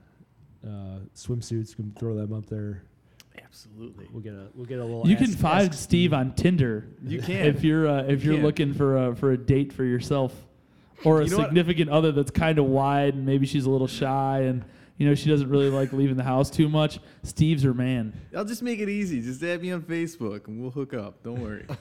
uh, 0.65 0.99
swimsuits, 1.15 1.71
you 1.71 1.77
can 1.77 1.93
throw 1.99 2.15
them 2.15 2.33
up 2.33 2.47
there. 2.47 2.85
Absolutely. 3.43 4.07
We'll 4.13 4.23
get 4.23 4.33
a 4.35 4.49
we'll 4.55 4.67
get 4.67 4.79
a 4.79 4.85
little. 4.85 5.07
You 5.07 5.17
can 5.17 5.27
ask- 5.31 5.39
find 5.39 5.69
ask 5.71 5.79
Steve 5.83 6.13
on 6.13 6.35
Tinder. 6.35 6.87
You 7.05 7.21
can. 7.21 7.47
if 7.47 7.63
you're 7.63 7.87
uh, 7.87 8.03
if 8.05 8.25
You 8.25 8.31
you're 8.33 8.39
can. 8.39 8.47
looking 8.47 8.75
for 8.75 9.09
a 9.09 9.15
for 9.17 9.31
a 9.33 9.37
date 9.37 9.73
for 9.73 9.85
yourself, 9.85 10.35
or 11.05 11.21
a 11.21 11.25
You 11.25 11.31
know 11.31 11.39
what? 11.39 11.47
significant 11.49 11.91
other 11.91 12.13
that's 12.13 12.31
kind 12.31 12.59
of 12.59 12.65
wide 12.67 13.15
and 13.15 13.27
maybe 13.27 13.47
she's 13.47 13.67
a 13.67 13.71
little 13.71 13.87
shy 13.87 14.41
and 14.43 14.65
you 14.99 15.07
know 15.09 15.15
she 15.15 15.29
doesn't 15.31 15.49
really 15.49 15.69
like 15.71 15.93
leaving 15.93 16.17
the 16.17 16.23
house 16.25 16.49
too 16.51 16.69
much. 16.69 16.99
Steve's 17.25 17.63
her 17.65 17.75
man. 17.75 18.13
I'll 18.37 18.45
just 18.45 18.63
make 18.63 18.79
it 18.81 18.89
easy. 18.89 19.21
Just 19.21 19.43
add 19.43 19.61
me 19.63 19.73
on 19.73 19.83
Facebook 19.83 20.47
and 20.49 20.61
we'll 20.61 20.71
hook 20.71 20.95
up. 20.95 21.23
Don't 21.23 21.41
worry. 21.41 21.65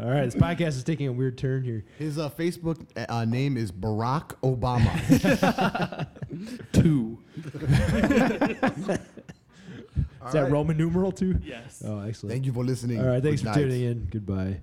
All 0.00 0.10
right, 0.10 0.24
this 0.24 0.34
podcast 0.36 0.68
is 0.68 0.84
taking 0.84 1.08
a 1.08 1.12
weird 1.12 1.36
turn 1.38 1.64
here. 1.64 1.84
His 1.98 2.18
uh, 2.18 2.28
Facebook 2.30 2.78
uh, 3.08 3.24
name 3.24 3.56
is 3.56 3.72
Barack 3.72 4.30
Obama. 4.42 6.06
Two. 6.72 7.18
Is 10.26 10.32
that 10.32 10.50
Roman 10.50 10.76
numeral 10.76 11.12
two? 11.12 11.38
Yes. 11.42 11.82
Oh, 11.86 12.00
excellent. 12.00 12.32
Thank 12.32 12.46
you 12.46 12.52
for 12.52 12.64
listening. 12.64 13.00
All 13.00 13.06
right, 13.06 13.22
thanks 13.22 13.40
Good 13.42 13.52
for 13.54 13.58
night. 13.58 13.62
tuning 13.64 13.82
in. 13.82 14.08
Goodbye. 14.10 14.60